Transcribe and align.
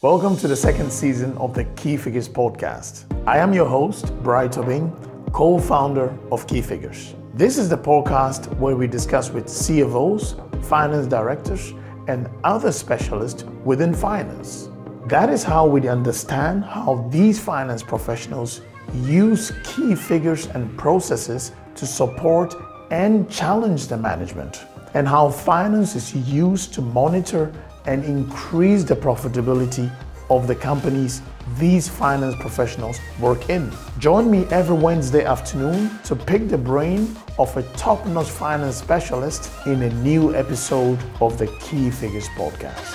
Welcome 0.00 0.36
to 0.36 0.46
the 0.46 0.54
second 0.54 0.92
season 0.92 1.36
of 1.38 1.54
the 1.54 1.64
Key 1.74 1.96
Figures 1.96 2.28
podcast. 2.28 3.04
I 3.26 3.38
am 3.38 3.52
your 3.52 3.66
host, 3.66 4.14
Bright 4.22 4.52
Tobin, 4.52 4.92
co 5.32 5.58
founder 5.58 6.16
of 6.30 6.46
Key 6.46 6.62
Figures. 6.62 7.16
This 7.34 7.58
is 7.58 7.68
the 7.68 7.78
podcast 7.78 8.56
where 8.58 8.76
we 8.76 8.86
discuss 8.86 9.30
with 9.30 9.46
CFOs, 9.46 10.36
finance 10.66 11.08
directors, 11.08 11.72
and 12.06 12.30
other 12.44 12.70
specialists 12.70 13.42
within 13.64 13.92
finance. 13.92 14.68
That 15.06 15.30
is 15.30 15.42
how 15.42 15.66
we 15.66 15.88
understand 15.88 16.62
how 16.62 17.08
these 17.10 17.40
finance 17.40 17.82
professionals 17.82 18.60
use 19.02 19.50
key 19.64 19.96
figures 19.96 20.46
and 20.46 20.78
processes 20.78 21.50
to 21.74 21.86
support 21.86 22.54
and 22.92 23.28
challenge 23.28 23.88
the 23.88 23.96
management, 23.96 24.64
and 24.94 25.08
how 25.08 25.28
finance 25.28 25.96
is 25.96 26.14
used 26.14 26.72
to 26.74 26.82
monitor 26.82 27.52
and 27.88 28.04
increase 28.04 28.84
the 28.84 28.94
profitability 28.94 29.90
of 30.28 30.46
the 30.46 30.54
companies 30.54 31.22
these 31.56 31.88
finance 31.88 32.34
professionals 32.38 33.00
work 33.18 33.48
in. 33.48 33.72
Join 33.98 34.30
me 34.30 34.44
every 34.50 34.76
Wednesday 34.76 35.24
afternoon 35.24 35.90
to 36.04 36.14
pick 36.14 36.48
the 36.48 36.58
brain 36.58 37.16
of 37.38 37.56
a 37.56 37.62
top 37.84 38.04
notch 38.06 38.28
finance 38.28 38.76
specialist 38.76 39.50
in 39.66 39.82
a 39.82 39.90
new 40.02 40.34
episode 40.34 40.98
of 41.22 41.38
the 41.38 41.46
Key 41.60 41.90
Figures 41.90 42.28
podcast. 42.36 42.94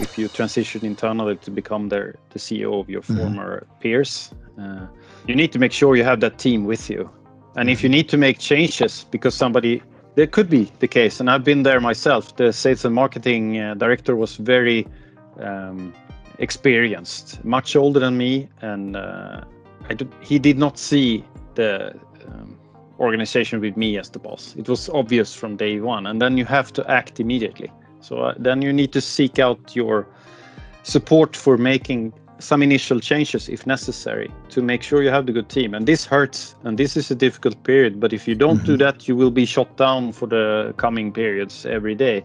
If 0.00 0.16
you 0.16 0.28
transition 0.28 0.86
internally 0.86 1.36
to 1.36 1.50
become 1.50 1.90
the, 1.90 2.14
the 2.30 2.38
CEO 2.38 2.80
of 2.80 2.88
your 2.88 3.02
mm-hmm. 3.02 3.18
former 3.18 3.66
peers, 3.80 4.32
uh, 4.58 4.86
you 5.26 5.34
need 5.36 5.52
to 5.52 5.58
make 5.58 5.72
sure 5.72 5.96
you 5.96 6.04
have 6.04 6.20
that 6.20 6.38
team 6.38 6.64
with 6.64 6.88
you. 6.88 7.10
And 7.56 7.68
if 7.68 7.82
you 7.82 7.90
need 7.90 8.08
to 8.08 8.16
make 8.16 8.38
changes 8.38 9.04
because 9.10 9.34
somebody 9.34 9.82
that 10.20 10.32
could 10.32 10.50
be 10.50 10.70
the 10.80 10.88
case, 10.88 11.18
and 11.18 11.30
I've 11.30 11.44
been 11.44 11.62
there 11.62 11.80
myself. 11.80 12.36
The 12.36 12.52
sales 12.52 12.84
and 12.84 12.94
marketing 12.94 13.58
uh, 13.58 13.74
director 13.74 14.14
was 14.14 14.36
very 14.36 14.86
um, 15.38 15.94
experienced, 16.38 17.42
much 17.42 17.74
older 17.74 18.00
than 18.00 18.18
me, 18.18 18.48
and 18.60 18.96
uh, 18.96 19.44
he 20.20 20.38
did 20.38 20.58
not 20.58 20.78
see 20.78 21.24
the 21.54 21.98
um, 22.26 22.58
organization 22.98 23.60
with 23.60 23.78
me 23.78 23.96
as 23.96 24.10
the 24.10 24.18
boss. 24.18 24.54
It 24.58 24.68
was 24.68 24.90
obvious 24.90 25.34
from 25.34 25.56
day 25.56 25.80
one, 25.80 26.06
and 26.06 26.20
then 26.20 26.36
you 26.36 26.44
have 26.44 26.70
to 26.74 26.90
act 26.90 27.18
immediately. 27.18 27.72
So 28.00 28.18
uh, 28.18 28.34
then 28.38 28.60
you 28.60 28.74
need 28.74 28.92
to 28.92 29.00
seek 29.00 29.38
out 29.38 29.74
your 29.74 30.06
support 30.82 31.34
for 31.34 31.56
making 31.56 32.12
some 32.40 32.62
initial 32.62 33.00
changes 33.00 33.48
if 33.48 33.66
necessary 33.66 34.30
to 34.48 34.62
make 34.62 34.82
sure 34.82 35.02
you 35.02 35.10
have 35.10 35.26
the 35.26 35.32
good 35.32 35.48
team. 35.48 35.74
And 35.74 35.86
this 35.86 36.04
hurts, 36.04 36.56
and 36.64 36.78
this 36.78 36.96
is 36.96 37.10
a 37.10 37.14
difficult 37.14 37.62
period. 37.62 38.00
But 38.00 38.12
if 38.12 38.26
you 38.26 38.34
don't 38.34 38.56
mm-hmm. 38.56 38.66
do 38.66 38.76
that, 38.78 39.06
you 39.06 39.14
will 39.14 39.30
be 39.30 39.44
shot 39.44 39.76
down 39.76 40.12
for 40.12 40.26
the 40.26 40.74
coming 40.76 41.12
periods 41.12 41.66
every 41.66 41.94
day. 41.94 42.22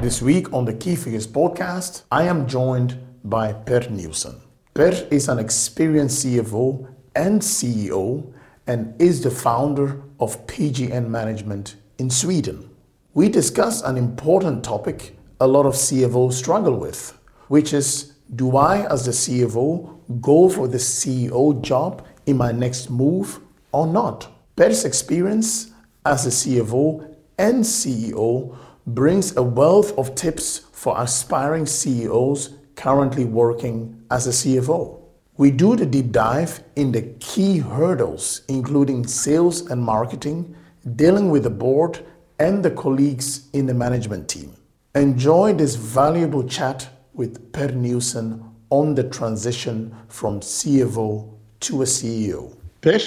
This 0.00 0.22
week 0.22 0.52
on 0.52 0.64
the 0.64 0.72
Key 0.72 0.96
Figures 0.96 1.26
podcast, 1.26 2.04
I 2.10 2.24
am 2.24 2.46
joined 2.46 2.96
by 3.24 3.52
Pär 3.52 3.90
Nilsson. 3.90 4.40
Pär 4.74 5.10
is 5.12 5.28
an 5.28 5.38
experienced 5.38 6.24
CFO 6.24 6.86
and 7.14 7.40
CEO 7.40 8.32
and 8.66 9.00
is 9.00 9.22
the 9.22 9.30
founder 9.30 10.02
of 10.20 10.46
PGN 10.46 11.08
Management 11.08 11.76
in 11.98 12.10
Sweden. 12.10 12.70
We 13.14 13.28
discuss 13.28 13.82
an 13.82 13.96
important 13.96 14.64
topic 14.64 15.16
a 15.40 15.46
lot 15.46 15.66
of 15.66 15.74
CFOs 15.74 16.34
struggle 16.34 16.76
with, 16.76 17.18
which 17.48 17.72
is 17.72 18.15
do 18.34 18.56
I, 18.56 18.90
as 18.90 19.04
the 19.04 19.12
CFO, 19.12 20.20
go 20.20 20.48
for 20.48 20.66
the 20.66 20.78
CEO 20.78 21.60
job 21.62 22.06
in 22.26 22.36
my 22.36 22.52
next 22.52 22.90
move 22.90 23.40
or 23.72 23.86
not? 23.86 24.28
Pär's 24.56 24.84
experience 24.84 25.70
as 26.04 26.26
a 26.26 26.30
CFO 26.30 27.14
and 27.38 27.62
CEO 27.62 28.56
brings 28.86 29.36
a 29.36 29.42
wealth 29.42 29.96
of 29.98 30.14
tips 30.14 30.66
for 30.72 31.00
aspiring 31.00 31.66
CEOs 31.66 32.54
currently 32.74 33.24
working 33.24 34.02
as 34.10 34.26
a 34.26 34.30
CFO. 34.30 35.00
We 35.36 35.50
do 35.50 35.76
the 35.76 35.86
deep 35.86 36.12
dive 36.12 36.62
in 36.76 36.92
the 36.92 37.02
key 37.20 37.58
hurdles, 37.58 38.42
including 38.48 39.06
sales 39.06 39.70
and 39.70 39.82
marketing, 39.82 40.56
dealing 40.94 41.30
with 41.30 41.42
the 41.42 41.50
board 41.50 42.04
and 42.38 42.64
the 42.64 42.70
colleagues 42.70 43.48
in 43.52 43.66
the 43.66 43.74
management 43.74 44.28
team. 44.28 44.54
Enjoy 44.94 45.52
this 45.52 45.74
valuable 45.74 46.44
chat 46.44 46.88
with 47.16 47.50
Pär 47.52 47.72
Nilsson 47.72 48.44
on 48.70 48.94
the 48.94 49.04
transition 49.04 49.94
from 50.08 50.40
CFO 50.40 51.32
to 51.60 51.82
a 51.82 51.84
CEO. 51.86 52.54
Pär, 52.82 53.00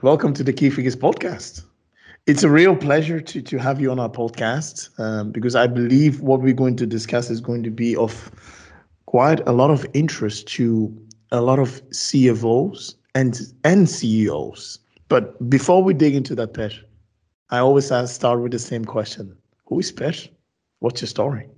welcome 0.00 0.32
to 0.32 0.42
the 0.42 0.54
Key 0.54 0.70
Figures 0.70 0.96
podcast. 0.96 1.64
It's 2.26 2.42
a 2.42 2.48
real 2.48 2.74
pleasure 2.74 3.20
to, 3.20 3.42
to 3.42 3.58
have 3.58 3.80
you 3.80 3.90
on 3.90 3.98
our 3.98 4.08
podcast 4.08 4.98
um, 4.98 5.32
because 5.32 5.54
I 5.54 5.66
believe 5.66 6.20
what 6.20 6.40
we're 6.40 6.54
going 6.54 6.76
to 6.76 6.86
discuss 6.86 7.30
is 7.30 7.42
going 7.42 7.62
to 7.62 7.70
be 7.70 7.94
of 7.94 8.30
quite 9.06 9.46
a 9.46 9.52
lot 9.52 9.70
of 9.70 9.86
interest 9.92 10.48
to 10.48 10.94
a 11.30 11.42
lot 11.42 11.58
of 11.58 11.82
CFOs 11.90 12.94
and, 13.14 13.38
and 13.64 13.88
CEOs. 13.88 14.78
But 15.08 15.50
before 15.50 15.82
we 15.82 15.92
dig 15.92 16.14
into 16.14 16.34
that, 16.36 16.54
Pär, 16.54 16.72
I 17.50 17.58
always 17.58 17.86
start 18.10 18.40
with 18.40 18.52
the 18.52 18.58
same 18.58 18.86
question 18.86 19.36
Who 19.66 19.78
is 19.78 19.92
Pär? 19.92 20.14
What's 20.80 21.02
your 21.02 21.08
story? 21.08 21.48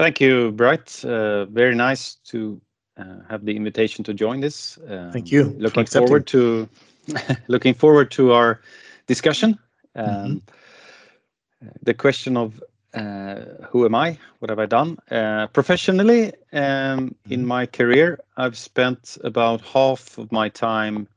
Thank 0.00 0.18
you, 0.18 0.50
Bright. 0.52 1.04
Uh, 1.04 1.44
very 1.44 1.74
nice 1.74 2.14
to 2.24 2.58
uh, 2.96 3.16
have 3.28 3.44
the 3.44 3.54
invitation 3.54 4.02
to 4.04 4.14
join 4.14 4.40
this. 4.40 4.78
Um, 4.88 5.12
Thank 5.12 5.30
you. 5.30 5.54
Looking 5.58 5.84
forward 5.84 6.26
to 6.28 6.66
looking 7.48 7.74
forward 7.74 8.10
to 8.12 8.32
our 8.32 8.62
discussion. 9.06 9.58
Um, 9.94 10.06
mm-hmm. 10.06 11.68
The 11.82 11.92
question 11.92 12.38
of 12.38 12.62
uh, 12.94 13.40
who 13.68 13.84
am 13.84 13.94
I? 13.94 14.18
What 14.38 14.48
have 14.48 14.58
I 14.58 14.64
done? 14.64 14.96
Uh, 15.10 15.48
professionally, 15.48 16.32
um, 16.54 16.62
mm-hmm. 16.62 17.32
in 17.34 17.44
my 17.44 17.66
career, 17.66 18.18
I've 18.38 18.56
spent 18.56 19.18
about 19.22 19.60
half 19.60 20.16
of 20.16 20.32
my 20.32 20.48
time 20.48 21.08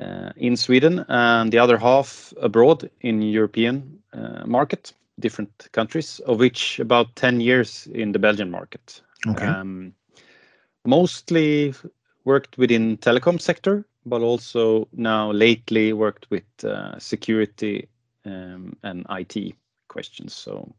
uh, 0.00 0.30
in 0.36 0.56
Sweden 0.56 1.04
and 1.08 1.50
the 1.50 1.58
other 1.58 1.76
half 1.76 2.32
abroad 2.40 2.88
in 3.00 3.20
European 3.20 3.98
uh, 4.12 4.46
market 4.46 4.92
different 5.20 5.68
countries, 5.72 6.20
of 6.20 6.38
which 6.38 6.80
about 6.80 7.14
10 7.16 7.40
years 7.40 7.88
in 7.92 8.12
the 8.12 8.18
Belgian 8.18 8.50
market. 8.50 9.02
Okay. 9.26 9.46
Um, 9.46 9.94
mostly 10.84 11.74
worked 12.24 12.58
within 12.58 12.96
telecom 12.98 13.40
sector, 13.40 13.86
but 14.06 14.22
also 14.22 14.88
now 14.92 15.30
lately 15.30 15.92
worked 15.92 16.26
with 16.30 16.44
uh, 16.64 16.98
security 16.98 17.88
um, 18.24 18.76
and 18.82 19.06
IT 19.10 19.54
questions. 19.88 20.34
So 20.34 20.74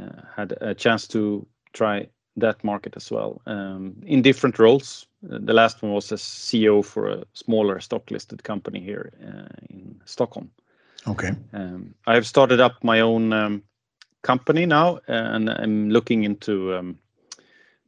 uh, 0.00 0.22
had 0.36 0.54
a 0.60 0.74
chance 0.74 1.08
to 1.08 1.46
try 1.72 2.08
that 2.36 2.62
market 2.62 2.96
as 2.96 3.10
well 3.10 3.40
um, 3.46 3.96
in 4.06 4.22
different 4.22 4.58
roles. 4.58 5.06
Uh, 5.30 5.38
the 5.40 5.52
last 5.52 5.82
one 5.82 5.92
was 5.92 6.12
as 6.12 6.22
CEO 6.22 6.84
for 6.84 7.08
a 7.08 7.24
smaller 7.32 7.80
stock 7.80 8.10
listed 8.10 8.44
company 8.44 8.80
here 8.80 9.12
uh, 9.26 9.48
in 9.70 10.00
Stockholm. 10.04 10.50
Okay. 11.06 11.30
Um, 11.52 11.94
I 12.06 12.14
have 12.14 12.26
started 12.26 12.60
up 12.60 12.82
my 12.82 13.00
own 13.00 13.32
um, 13.32 13.62
company 14.22 14.66
now, 14.66 15.00
and 15.06 15.48
I'm 15.48 15.90
looking 15.90 16.24
into 16.24 16.74
um, 16.74 16.98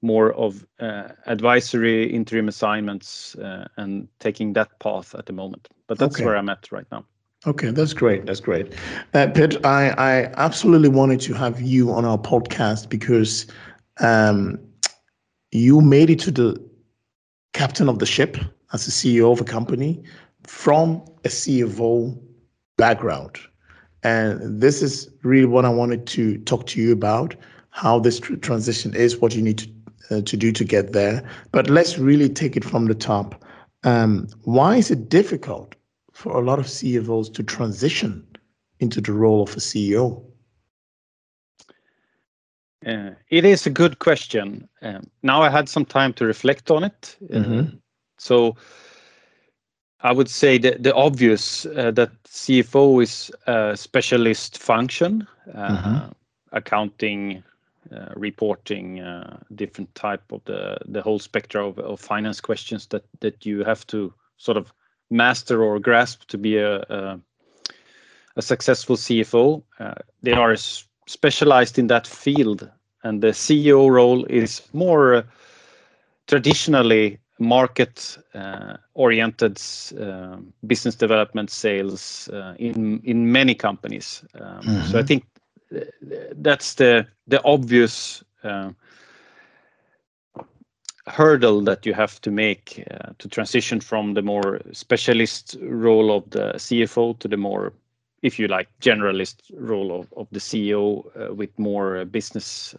more 0.03 0.33
of 0.33 0.67
uh, 0.79 1.09
advisory 1.27 2.13
interim 2.13 2.49
assignments 2.49 3.35
uh, 3.37 3.67
and 3.77 4.09
taking 4.19 4.53
that 4.55 4.79
path 4.79 5.15
at 5.15 5.27
the 5.27 5.33
moment. 5.33 5.69
But 5.87 5.99
that's 5.99 6.17
okay. 6.17 6.25
where 6.25 6.37
I'm 6.37 6.49
at 6.49 6.71
right 6.73 6.87
now. 6.91 7.05
Okay, 7.47 7.71
that's 7.71 7.95
great. 7.95 8.27
That's 8.27 8.41
great. 8.41 8.75
Uh, 9.15 9.27
Pär, 9.29 9.65
I, 9.65 9.91
I 9.97 10.33
absolutely 10.37 10.91
wanted 10.91 11.21
to 11.23 11.33
have 11.35 11.61
you 11.61 11.91
on 11.91 12.05
our 12.05 12.19
podcast 12.19 12.91
because 12.91 13.47
um, 14.01 14.59
you 15.51 15.81
made 15.81 16.11
it 16.11 16.21
to 16.21 16.31
the 16.31 16.63
captain 17.55 17.89
of 17.89 17.99
the 17.99 18.07
ship 18.07 18.37
as 18.73 18.87
a 18.87 18.91
CEO 18.91 19.33
of 19.33 19.41
a 19.41 19.45
company 19.45 20.03
from 20.47 21.03
a 21.25 21.29
CFO 21.29 22.19
background. 22.81 23.39
And 24.03 24.61
this 24.61 24.83
is 24.83 25.09
really 25.23 25.47
what 25.47 25.65
I 25.65 25.69
wanted 25.69 26.07
to 26.09 26.39
talk 26.39 26.67
to 26.69 26.81
you 26.81 26.93
about 26.93 27.37
how 27.71 28.01
this 28.01 28.19
tr- 28.19 28.37
transition 28.37 28.95
is, 28.95 29.19
what 29.19 29.35
you 29.35 29.43
need 29.43 29.59
to, 29.59 29.69
uh, 30.11 30.21
to 30.23 30.37
do 30.37 30.51
to 30.53 30.65
get 30.65 30.93
there. 30.93 31.23
But 31.53 31.69
let's 31.69 31.99
really 31.99 32.29
take 32.29 32.57
it 32.57 32.65
from 32.65 32.87
the 32.87 32.95
top. 32.95 33.45
Um, 33.85 34.29
why 34.45 34.77
is 34.77 34.91
it 34.91 35.09
difficult 35.09 35.75
for 36.13 36.33
a 36.33 36.45
lot 36.45 36.59
of 36.59 36.67
CFOs 36.67 37.33
to 37.35 37.43
transition 37.43 38.27
into 38.81 39.01
the 39.01 39.13
role 39.13 39.43
of 39.43 39.51
a 39.51 39.61
CEO? 39.61 40.23
Uh, 42.87 43.11
it 43.29 43.45
is 43.45 43.67
a 43.67 43.71
good 43.71 43.99
question. 43.99 44.67
Um, 44.81 45.03
now 45.23 45.43
I 45.43 45.51
had 45.51 45.69
some 45.69 45.85
time 45.85 46.15
to 46.15 46.25
reflect 46.25 46.71
on 46.71 46.85
it. 46.85 47.17
Uh, 47.31 47.37
mm-hmm. 47.37 47.77
so 48.19 48.57
I 50.03 50.13
would 50.13 50.29
say 50.29 50.59
that 50.59 50.83
the 50.83 50.95
obvious 50.95 51.67
uh, 51.67 51.91
that 51.93 52.11
CFO 52.25 53.03
is 53.03 53.31
a 53.47 53.77
specialist 53.77 54.59
function, 54.59 55.27
uh, 55.55 55.77
mm-hmm. 55.77 56.13
accounting, 56.53 57.43
uh, 57.95 58.09
reporting, 58.17 59.01
uh, 59.01 59.39
different 59.55 59.95
type 59.95 60.23
of 60.33 60.43
the 60.45 60.79
the 60.87 61.03
whole 61.03 61.19
spectrum 61.19 61.67
of, 61.67 61.79
of 61.79 62.01
finance 62.01 62.41
questions 62.41 62.87
that 62.87 63.05
that 63.21 63.45
you 63.45 63.65
have 63.65 63.87
to 63.89 64.13
sort 64.37 64.57
of 64.57 64.73
master 65.11 65.63
or 65.63 65.79
grasp 65.79 66.27
to 66.29 66.39
be 66.39 66.57
a 66.57 66.81
a, 66.89 67.21
a 68.37 68.43
successful 68.43 68.97
CFO. 68.97 69.63
Uh, 69.79 69.95
they 70.23 70.33
are 70.33 70.57
specialized 71.07 71.79
in 71.79 71.89
that 71.89 72.07
field 72.07 72.71
and 73.03 73.23
the 73.23 73.29
CEO 73.29 73.91
role 73.91 74.25
is 74.27 74.63
more 74.73 75.25
traditionally 76.27 77.19
market 77.41 78.19
uh, 78.35 78.77
oriented 78.95 79.61
um, 79.99 80.53
business 80.67 80.95
development 80.95 81.51
sales 81.51 82.29
uh, 82.29 82.55
in 82.59 83.33
many 83.33 83.55
companies. 83.55 84.23
Um, 84.35 84.63
so, 84.63 84.69
I 84.69 84.73
mm-hmm. 84.73 85.07
think 85.07 85.25
uh, 85.75 85.81
that's 86.37 86.75
the 86.75 87.07
obvious 87.45 88.23
um, 88.45 88.77
hurdle 91.07 91.63
that 91.63 91.87
you 91.87 91.95
have 91.95 92.21
to 92.21 92.31
make 92.31 92.85
to 93.19 93.29
transition 93.29 93.81
from 93.81 94.15
the 94.15 94.23
more 94.23 94.61
specialist 94.73 95.57
role 95.63 96.15
of 96.15 96.29
the 96.31 96.53
CFO 96.57 97.19
to 97.19 97.27
the 97.27 97.37
more, 97.37 97.73
if 98.23 98.39
you 98.39 98.47
like, 98.49 98.69
generalist 98.81 99.51
role 99.55 100.07
of 100.17 100.29
the 100.31 100.39
CEO 100.39 101.35
with 101.35 101.59
more 101.59 102.05
business 102.05 102.77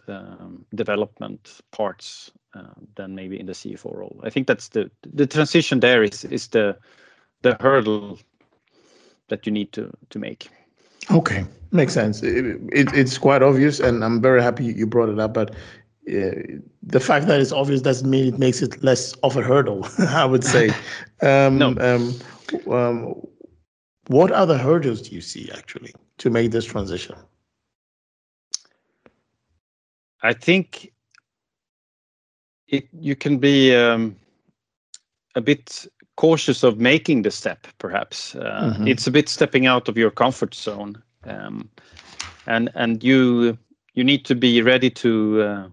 development 0.72 1.60
parts 1.72 2.30
Um, 2.54 2.86
than 2.96 3.14
maybe 3.14 3.40
in 3.40 3.46
the 3.46 3.54
CFO 3.54 3.96
role. 3.96 4.20
I 4.22 4.28
think 4.28 4.46
that's 4.46 4.68
the 4.68 4.90
the 5.14 5.26
transition 5.26 5.80
there 5.80 6.02
is 6.02 6.24
is 6.24 6.48
the 6.48 6.76
the 7.40 7.56
hurdle 7.60 8.18
that 9.28 9.46
you 9.46 9.52
need 9.52 9.72
to 9.72 9.90
to 10.10 10.18
make. 10.18 10.50
Okay. 11.10 11.46
Makes 11.70 11.94
sense. 11.94 12.22
It 12.22 12.60
It's 12.72 13.16
quite 13.16 13.42
obvious, 13.42 13.80
and 13.80 14.04
I'm 14.04 14.20
very 14.20 14.42
happy 14.42 14.64
you 14.64 14.86
brought 14.86 15.08
it 15.08 15.18
up. 15.18 15.32
But 15.32 15.50
uh, 16.08 16.60
the 16.82 17.00
fact 17.00 17.26
that 17.28 17.40
it's 17.40 17.52
obvious 17.52 17.80
doesn't 17.80 18.10
mean 18.10 18.34
it 18.34 18.38
makes 18.38 18.60
it 18.60 18.82
less 18.84 19.14
of 19.22 19.36
a 19.36 19.42
hurdle, 19.42 19.86
I 19.98 20.26
would 20.26 20.44
say. 20.44 20.70
Um, 21.22 21.56
no. 21.56 21.68
Um, 21.78 23.24
what 24.08 24.32
other 24.32 24.58
hurdles 24.58 25.00
do 25.02 25.14
you 25.14 25.20
see 25.20 25.48
actually 25.54 25.94
to 26.18 26.30
make 26.30 26.50
this 26.50 26.64
transition? 26.64 27.14
I 30.22 30.32
think 30.32 30.91
you 32.92 33.16
can 33.16 33.38
be 33.38 33.74
um, 33.74 34.16
a 35.34 35.40
bit 35.40 35.86
cautious 36.16 36.62
of 36.62 36.78
making 36.78 37.22
the 37.22 37.30
step, 37.30 37.66
perhaps. 37.78 38.34
Uh, 38.34 38.74
mm-hmm. 38.74 38.88
It's 38.88 39.06
a 39.06 39.10
bit 39.10 39.28
stepping 39.28 39.66
out 39.66 39.88
of 39.88 39.96
your 39.96 40.10
comfort 40.10 40.54
zone. 40.54 41.02
Um, 41.24 41.68
and 42.46 42.70
and 42.74 43.04
You 43.04 43.58
you 43.94 44.04
need 44.04 44.24
to 44.24 44.34
be 44.34 44.62
ready 44.62 44.90
to 44.90 45.42
uh, 45.42 45.68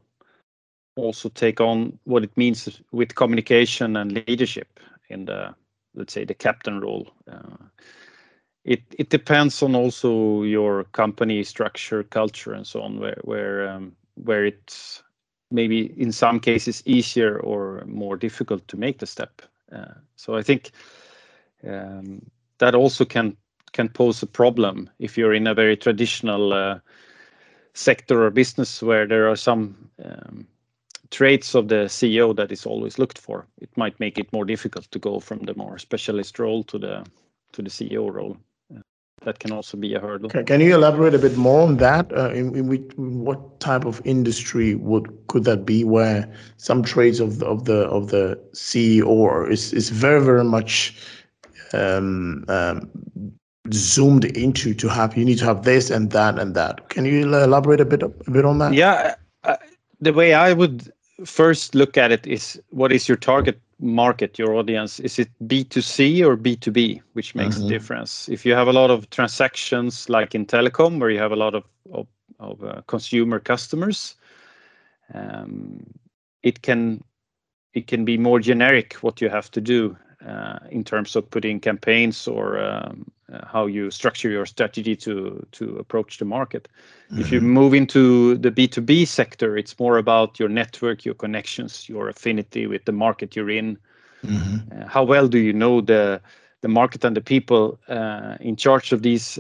also 0.95 1.29
take 1.29 1.61
on 1.61 1.97
what 2.03 2.23
it 2.23 2.35
means 2.35 2.81
with 2.91 3.15
communication 3.15 3.95
and 3.95 4.11
leadership 4.27 4.79
in 5.09 5.25
the, 5.25 5.55
let's 5.95 6.13
say, 6.13 6.25
the 6.25 6.33
captain 6.33 6.81
role. 6.81 7.07
Uh, 7.31 7.65
it 8.65 8.81
it 8.97 9.09
depends 9.09 9.63
on 9.63 9.75
also 9.75 10.43
your 10.43 10.83
company 10.91 11.43
structure, 11.43 12.03
culture, 12.03 12.53
and 12.53 12.67
so 12.67 12.81
on, 12.81 12.99
where 13.23 13.69
um, 13.69 13.95
it's 14.27 15.03
maybe 15.51 15.93
in 15.97 16.11
some 16.11 16.39
cases 16.39 16.83
easier 16.85 17.39
or 17.39 17.83
more 17.85 18.17
difficult 18.17 18.67
to 18.67 18.77
make 18.77 18.99
the 18.99 19.07
step. 19.07 19.41
Uh, 19.71 19.93
so 20.15 20.35
I 20.35 20.43
think 20.43 20.71
um, 21.67 22.25
that 22.59 22.75
also 22.75 23.05
can 23.05 23.35
can 23.71 23.89
pose 23.89 24.23
a 24.23 24.27
problem 24.27 24.89
if 24.97 25.17
you're 25.17 25.33
in 25.33 25.45
a 25.45 25.53
very 25.53 25.77
traditional 25.77 26.53
uh, 26.53 26.79
sector 27.73 28.23
or 28.23 28.31
business 28.31 28.81
where 28.81 29.05
there 29.05 29.29
are 29.29 29.35
some 29.35 29.89
um, 30.03 30.47
traits 31.11 31.55
of 31.55 31.67
the 31.67 31.85
CEO 31.85 32.35
that 32.35 32.51
is 32.51 32.65
always 32.65 32.97
looked 32.97 33.19
for. 33.19 33.45
It 33.61 33.69
might 33.77 33.99
make 33.99 34.17
it 34.17 34.33
more 34.33 34.45
difficult 34.45 34.89
to 34.91 34.99
go 34.99 35.19
from 35.19 35.39
the 35.39 35.53
more 35.55 35.77
specialist 35.77 36.39
role 36.39 36.63
to 36.63 36.79
the 36.79 37.05
to 37.51 37.61
the 37.61 37.69
CEO 37.69 38.11
role. 38.11 38.37
That 39.23 39.39
can 39.39 39.51
also 39.51 39.75
be 39.77 39.93
a 39.95 39.99
hurdle. 39.99 40.29
Can 40.29 40.61
you 40.61 40.73
elaborate 40.73 41.13
a 41.13 41.19
bit 41.19 41.35
more 41.35 41.61
on 41.61 41.77
that? 41.77 42.11
Uh, 42.15 42.29
in 42.29 42.67
what 43.23 43.59
type 43.59 43.85
of 43.85 44.01
industry 44.05 44.75
would 44.75 45.09
could 45.27 45.43
that 45.43 45.65
be 45.65 45.83
where 45.83 46.33
some 46.57 46.83
traits 46.83 47.19
of 47.19 47.39
the 47.39 47.45
of 47.45 47.65
the 47.65 47.87
of 47.89 48.09
the 48.09 48.39
CEO 48.53 49.49
is 49.51 49.73
is 49.73 49.89
very 49.89 50.23
very 50.23 50.45
much 50.45 50.95
um, 51.73 52.45
um, 52.47 52.89
zoomed 53.73 54.25
into 54.25 54.73
to 54.73 54.87
have, 54.87 55.15
you 55.17 55.25
need 55.25 55.37
to 55.39 55.45
have 55.45 55.63
this 55.63 55.89
and 55.89 56.11
that 56.11 56.39
and 56.39 56.55
that. 56.55 56.89
Can 56.89 57.05
you 57.05 57.21
elaborate 57.21 57.81
a 57.81 57.85
bit 57.85 58.03
on 58.45 58.57
that? 58.59 58.73
Yeah. 58.73 59.15
The 60.01 60.13
way 60.13 60.33
I 60.33 60.53
would 60.53 60.91
first 61.25 61.75
look 61.75 61.97
at 61.97 62.11
it 62.11 62.25
is 62.27 62.61
what 62.69 62.91
is 62.91 63.07
your 63.07 63.17
target 63.17 63.59
market, 63.79 64.37
your 64.37 64.55
audience? 64.55 64.99
Is 64.99 65.19
it 65.19 65.29
B2C 65.45 66.21
or 66.21 66.37
B2B, 66.37 67.01
which 67.13 67.35
makes 67.35 67.57
a 67.57 67.59
mm-hmm. 67.59 67.69
difference? 67.69 68.29
If 68.29 68.45
you 68.45 68.53
have 68.53 68.67
a 68.67 68.73
lot 68.73 68.89
of 68.91 69.09
transactions 69.09 70.09
like 70.09 70.35
in 70.35 70.45
telecom, 70.45 70.99
where 70.99 71.09
you 71.09 71.19
have 71.19 71.31
a 71.31 71.35
lot 71.35 71.55
of 71.55 71.63
of 72.39 72.63
uh, 72.63 72.81
consumer 72.87 73.39
customers, 73.39 74.15
um, 75.13 75.85
it 76.43 76.61
can 76.61 77.03
it 77.73 77.87
can 77.87 78.05
be 78.05 78.17
more 78.17 78.39
generic 78.39 78.93
what 79.01 79.21
you 79.21 79.29
have 79.29 79.51
to 79.51 79.61
do 79.61 79.97
uh, 80.25 80.59
in 80.69 80.83
terms 80.83 81.15
of 81.15 81.29
putting 81.29 81.59
campaigns 81.59 82.27
or 82.27 82.59
um, 82.59 83.11
Uh, 83.31 83.45
how 83.45 83.67
you 83.67 83.91
structure 83.91 84.29
your 84.29 84.45
strategy 84.45 84.95
to 84.95 85.45
to 85.51 85.77
approach 85.77 86.17
the 86.17 86.25
market. 86.25 86.67
If 87.11 87.31
you 87.31 87.39
mm-hmm. 87.39 87.49
move 87.49 87.73
into 87.73 88.35
the 88.37 88.49
B2B 88.51 89.07
sector, 89.07 89.57
it's 89.57 89.77
more 89.79 89.97
about 89.97 90.39
your 90.39 90.49
network, 90.49 91.05
your 91.05 91.15
connections, 91.15 91.87
your 91.87 92.09
affinity 92.09 92.65
with 92.67 92.85
the 92.85 92.91
market 92.91 93.35
you're 93.35 93.49
in. 93.49 93.77
Mm-hmm. 94.25 94.57
Uh, 94.71 94.87
how 94.87 95.03
well 95.03 95.27
do 95.27 95.37
you 95.37 95.53
know 95.53 95.81
the 95.81 96.21
the 96.61 96.67
market 96.67 97.05
and 97.05 97.15
the 97.15 97.21
people 97.21 97.79
uh, 97.87 98.35
in 98.39 98.55
charge 98.55 98.91
of 98.93 99.01
these 99.01 99.39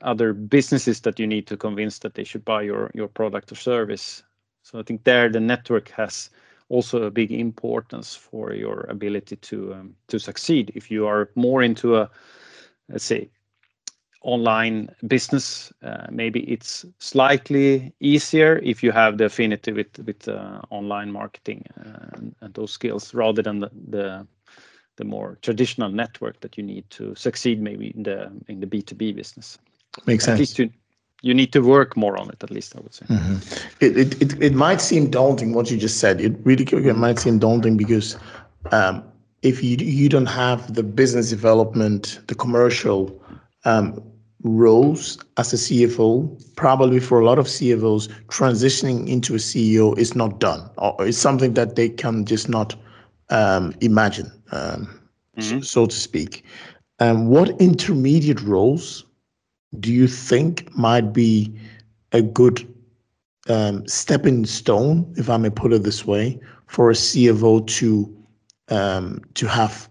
other 0.00 0.32
businesses 0.32 1.00
that 1.00 1.18
you 1.18 1.26
need 1.26 1.46
to 1.46 1.56
convince 1.56 1.98
that 1.98 2.14
they 2.14 2.24
should 2.24 2.44
buy 2.44 2.62
your 2.62 2.90
your 2.94 3.08
product 3.08 3.52
or 3.52 3.56
service? 3.56 4.22
So 4.62 4.78
I 4.78 4.82
think 4.82 5.04
there 5.04 5.28
the 5.28 5.40
network 5.40 5.90
has 5.90 6.30
also 6.68 7.02
a 7.02 7.10
big 7.10 7.32
importance 7.32 8.14
for 8.14 8.54
your 8.54 8.86
ability 8.88 9.36
to 9.36 9.74
um, 9.74 9.94
to 10.06 10.18
succeed. 10.18 10.72
If 10.74 10.90
you 10.90 11.06
are 11.06 11.30
more 11.34 11.62
into 11.62 11.96
a, 11.96 12.10
let's 12.88 13.04
say, 13.04 13.28
online 14.22 14.88
business, 15.06 15.72
uh, 15.82 16.06
maybe 16.10 16.40
it's 16.40 16.84
slightly 16.98 17.92
easier 18.00 18.58
if 18.62 18.82
you 18.82 18.90
have 18.92 19.18
the 19.18 19.26
affinity 19.26 19.72
with 19.72 19.98
with 20.04 20.28
uh, 20.28 20.60
online 20.70 21.12
marketing 21.12 21.64
uh, 21.86 22.16
and 22.40 22.54
those 22.54 22.72
skills 22.72 23.14
rather 23.14 23.42
than 23.42 23.60
the 23.60 24.26
the 24.96 25.04
more 25.04 25.38
traditional 25.42 25.90
network 25.90 26.40
that 26.40 26.58
you 26.58 26.64
need 26.64 26.84
to 26.90 27.14
succeed 27.14 27.62
maybe 27.62 27.92
in 27.94 28.02
the 28.02 28.30
in 28.48 28.60
the 28.60 28.66
B2B 28.66 29.14
business. 29.14 29.58
Makes 30.06 30.24
sense. 30.24 30.34
At 30.34 30.38
least 30.40 30.72
you 31.22 31.34
need 31.34 31.52
to 31.52 31.60
work 31.60 31.96
more 31.96 32.16
on 32.16 32.28
it, 32.28 32.42
at 32.42 32.50
least 32.50 32.76
I 32.76 32.80
would 32.80 32.94
say. 32.94 33.06
Mm-hmm. 33.06 33.36
It 33.80 33.96
it, 33.96 34.22
it 34.22 34.42
it 34.42 34.54
might 34.54 34.80
seem 34.80 35.10
daunting 35.10 35.54
what 35.54 35.70
you 35.70 35.76
just 35.76 35.98
said. 35.98 36.20
It 36.20 36.34
really 36.44 36.64
it 36.64 36.96
might 36.96 37.18
seem 37.18 37.38
daunting 37.38 37.76
because 37.76 38.16
um, 38.72 39.02
if 39.42 39.62
you 39.62 39.76
you 39.76 40.08
don't 40.08 40.26
have 40.26 40.74
the 40.74 40.82
business 40.82 41.30
development, 41.30 42.20
the 42.26 42.34
commercial 42.34 43.22
um, 43.64 44.02
roles 44.42 45.18
as 45.36 45.52
a 45.52 45.56
CFO, 45.56 46.56
probably 46.56 47.00
for 47.00 47.20
a 47.20 47.24
lot 47.24 47.38
of 47.38 47.46
CFOs, 47.46 48.08
transitioning 48.26 49.08
into 49.08 49.34
a 49.34 49.38
CEO 49.38 49.96
is 49.98 50.14
not 50.14 50.40
done, 50.40 50.68
or 50.78 50.94
it's 51.06 51.18
something 51.18 51.54
that 51.54 51.76
they 51.76 51.88
can 51.88 52.24
just 52.24 52.48
not 52.48 52.74
um, 53.30 53.74
imagine, 53.80 54.30
um, 54.52 55.00
mm-hmm. 55.36 55.60
so 55.60 55.86
to 55.86 55.94
speak. 55.94 56.44
What 56.98 57.50
intermediate 57.60 58.40
roles 58.42 59.04
do 59.78 59.92
you 59.92 60.08
think 60.08 60.74
might 60.76 61.12
be 61.12 61.52
a 62.12 62.22
good 62.22 62.66
stepping 63.86 64.46
stone, 64.46 65.12
if 65.16 65.30
I 65.30 65.36
may 65.36 65.50
put 65.50 65.72
it 65.72 65.82
this 65.82 66.06
way, 66.06 66.40
for 66.66 66.90
a 66.90 66.94
CFO 66.94 67.66
to 67.66 68.17
Um, 68.70 69.22
have 69.46 69.88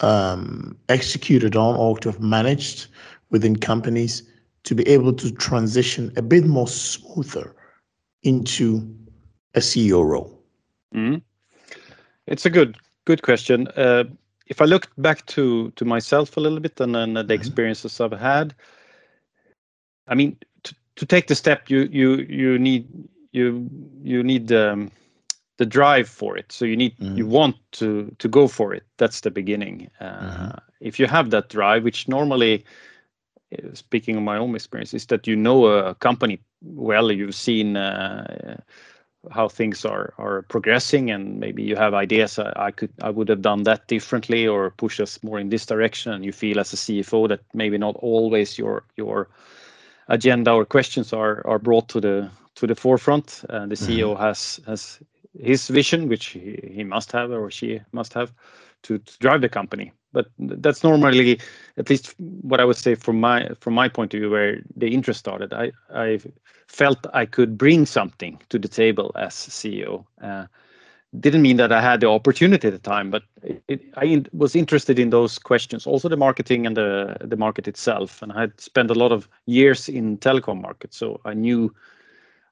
um, 0.00 0.76
executed 0.88 1.56
on 1.56 1.76
or 1.76 1.98
to 1.98 2.10
have 2.10 2.20
managed 2.20 2.86
within 3.30 3.56
companies 3.56 4.22
to 4.64 4.74
be 4.74 4.86
able 4.88 5.12
to 5.14 5.30
transition 5.32 6.12
a 6.16 6.22
bit 6.22 6.44
more 6.44 6.68
smoother 6.68 7.54
into 8.22 8.86
a 9.54 9.60
CEO 9.60 10.04
role? 10.04 10.38
Mm-hmm. 10.94 11.18
It's 12.26 12.46
a 12.46 12.50
good 12.50 12.76
good 13.04 13.22
question. 13.22 13.66
Uh, 13.76 14.04
if 14.46 14.60
I 14.60 14.64
look 14.64 14.88
back 14.98 15.26
to 15.26 15.70
to 15.72 15.84
myself 15.84 16.36
a 16.36 16.40
little 16.40 16.60
bit 16.60 16.80
and 16.80 16.94
then 16.94 17.14
the 17.14 17.22
mm-hmm. 17.22 17.32
experiences 17.32 18.00
I've 18.00 18.12
had, 18.12 18.54
I 20.06 20.14
mean, 20.14 20.36
to 21.00 21.06
take 21.06 21.28
the 21.28 21.34
step, 21.34 21.70
you 21.70 21.88
you 21.90 22.26
you 24.02 24.22
need 24.22 24.52
um, 24.52 24.90
the 25.60 25.66
drive 25.66 26.08
for 26.08 26.38
it. 26.38 26.50
So 26.50 26.64
you 26.64 26.74
need 26.74 26.96
mm. 26.96 27.14
you 27.18 27.26
want 27.26 27.56
to 27.72 28.10
to 28.18 28.28
go 28.28 28.48
for 28.48 28.72
it. 28.74 28.82
That's 28.96 29.20
the 29.20 29.30
beginning. 29.30 29.90
If 30.80 30.98
you 30.98 31.06
have 31.06 31.28
that 31.30 31.50
drive, 31.50 31.84
which 31.84 32.08
normally, 32.08 32.64
speaking 33.74 34.16
of 34.16 34.22
my 34.22 34.38
own 34.38 34.54
experience, 34.54 34.94
is 34.94 35.06
that 35.06 35.26
you 35.26 35.36
know 35.36 35.66
a 35.66 35.94
company 35.96 36.40
well, 36.62 37.12
you've 37.12 37.34
seen 37.34 37.76
how 39.30 39.48
things 39.48 39.84
are 39.84 40.14
are 40.16 40.42
progressing, 40.48 41.10
and 41.10 41.38
maybe 41.38 41.62
you 41.62 41.76
have 41.76 41.92
ideas, 41.92 42.38
I 42.38 42.52
I, 42.56 42.70
could 42.70 42.92
I 43.02 43.10
would 43.10 43.28
have 43.28 43.42
done 43.42 43.64
that 43.64 43.86
differently 43.86 44.48
or 44.48 44.70
push 44.70 44.98
us 44.98 45.22
more 45.22 45.38
in 45.38 45.50
this 45.50 45.66
direction, 45.66 46.12
and 46.12 46.24
you 46.24 46.32
feel 46.32 46.58
as 46.58 46.72
a 46.72 46.76
CFO 46.76 47.28
that 47.28 47.40
maybe 47.52 47.76
not 47.76 47.96
always 47.96 48.58
your 48.58 48.84
your 48.96 49.28
agenda 50.08 50.52
or 50.52 50.64
questions 50.64 51.12
are 51.12 51.58
brought 51.58 51.88
to 51.88 52.00
the 52.00 52.30
to 52.54 52.66
the 52.66 52.74
forefront. 52.74 53.44
Uh, 53.48 53.66
the 53.66 53.74
CEO 53.74 54.12
mm-hmm. 54.12 54.22
has 54.22 54.60
has 54.66 55.00
his 55.38 55.68
vision, 55.68 56.08
which 56.08 56.26
he, 56.26 56.58
he 56.72 56.84
must 56.84 57.12
have 57.12 57.30
or 57.30 57.50
she 57.50 57.80
must 57.92 58.12
have, 58.14 58.32
to, 58.82 58.98
to 58.98 59.18
drive 59.18 59.40
the 59.40 59.48
company. 59.48 59.92
But 60.12 60.26
that's 60.38 60.82
normally, 60.82 61.38
at 61.76 61.88
least 61.88 62.14
what 62.18 62.60
I 62.60 62.64
would 62.64 62.76
say 62.76 62.96
from 62.96 63.20
my 63.20 63.48
from 63.60 63.74
my 63.74 63.88
point 63.88 64.12
of 64.12 64.18
view, 64.18 64.30
where 64.30 64.60
the 64.76 64.92
interest 64.92 65.20
started. 65.20 65.52
I 65.52 65.70
I 65.94 66.18
felt 66.66 66.98
I 67.14 67.26
could 67.26 67.56
bring 67.56 67.86
something 67.86 68.40
to 68.48 68.58
the 68.58 68.66
table 68.66 69.12
as 69.14 69.34
CEO. 69.34 70.04
Uh, 70.20 70.46
didn't 71.18 71.42
mean 71.42 71.56
that 71.56 71.72
I 71.72 71.80
had 71.80 72.00
the 72.00 72.08
opportunity 72.08 72.68
at 72.68 72.72
the 72.72 72.78
time, 72.78 73.10
but 73.10 73.22
it, 73.42 73.62
it, 73.66 73.80
I 73.96 74.24
was 74.32 74.54
interested 74.54 74.98
in 74.98 75.10
those 75.10 75.38
questions, 75.40 75.86
also 75.86 76.08
the 76.08 76.16
marketing 76.16 76.66
and 76.66 76.76
the 76.76 77.16
the 77.20 77.36
market 77.36 77.68
itself. 77.68 78.20
And 78.22 78.32
I 78.32 78.40
had 78.42 78.60
spent 78.60 78.90
a 78.90 78.94
lot 78.94 79.12
of 79.12 79.28
years 79.46 79.88
in 79.88 80.18
telecom 80.18 80.60
market, 80.60 80.92
so 80.92 81.20
I 81.24 81.34
knew 81.34 81.72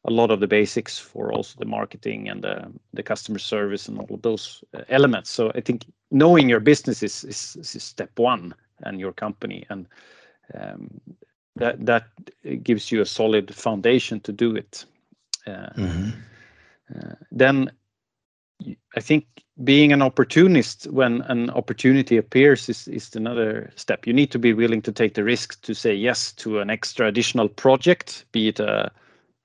a 0.05 0.11
lot 0.11 0.31
of 0.31 0.41
the 0.41 0.47
basics 0.47 0.99
for 0.99 1.33
also 1.33 1.57
the 1.59 1.67
marketing 1.67 2.29
and 2.29 2.43
the, 2.43 2.73
the 2.95 3.03
customer 3.03 3.39
service 3.39 3.89
and 3.89 3.99
all 3.99 4.15
of 4.15 4.23
those 4.23 4.63
uh, 4.75 4.83
elements. 4.89 5.31
So 5.31 5.51
I 5.55 5.61
think 5.61 5.85
knowing 6.11 6.49
your 6.49 6.61
business 6.61 7.03
is, 7.03 7.25
is, 7.25 7.57
is 7.75 7.83
step 7.83 8.11
one 8.17 8.55
and 8.85 9.01
your 9.01 9.13
company, 9.13 9.65
and 9.71 9.87
um, 10.55 11.01
that 11.57 11.85
that 11.85 12.05
gives 12.63 12.93
you 12.93 13.01
a 13.01 13.07
solid 13.07 13.55
foundation 13.55 14.21
to 14.21 14.33
do 14.33 14.55
it. 14.55 14.85
Uh, 15.47 15.71
mm-hmm. 15.77 16.11
uh, 16.95 17.15
then 17.33 17.71
I 18.97 19.01
think 19.01 19.27
being 19.65 19.93
an 19.93 20.03
opportunist 20.03 20.87
when 20.87 21.23
an 21.23 21.51
opportunity 21.51 22.17
appears 22.17 22.69
is, 22.69 22.87
is 22.89 23.17
another 23.17 23.71
step. 23.75 24.07
You 24.07 24.13
need 24.13 24.31
to 24.31 24.39
be 24.39 24.53
willing 24.53 24.83
to 24.83 24.93
take 24.93 25.15
the 25.15 25.25
risk 25.25 25.61
to 25.63 25.75
say 25.75 25.95
yes 25.95 26.33
to 26.35 26.61
an 26.61 26.71
extra 26.71 27.09
additional 27.09 27.49
project, 27.49 28.25
be 28.31 28.49
it 28.49 28.61
a, 28.61 28.93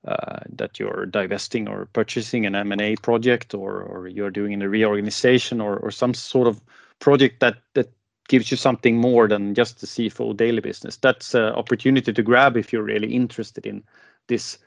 that 0.04 0.78
you're 0.78 1.06
divesting 1.06 1.68
or 1.68 1.86
purchasing 1.92 2.46
an 2.46 2.54
M&A 2.54 2.96
project 2.96 3.54
or, 3.54 3.82
or 3.82 4.08
you're 4.08 4.30
doing 4.30 4.62
a 4.62 4.68
reorganization 4.68 5.60
or, 5.60 5.78
or 5.78 5.90
some 5.90 6.14
sort 6.14 6.46
of 6.46 6.60
project 6.98 7.40
that, 7.40 7.56
that 7.74 7.92
gives 8.28 8.50
you 8.50 8.56
something 8.56 8.96
more 8.96 9.28
than 9.28 9.54
just 9.54 9.80
the 9.80 9.86
CFO 9.86 10.36
daily 10.36 10.60
business. 10.60 10.96
That's 10.96 11.34
an 11.34 11.54
opportunity 11.54 12.12
to 12.12 12.22
grab 12.22 12.56
if 12.56 12.72
you're 12.72 12.82
really 12.82 13.14
interested 13.14 13.66
in 13.66 13.82
this 14.28 14.58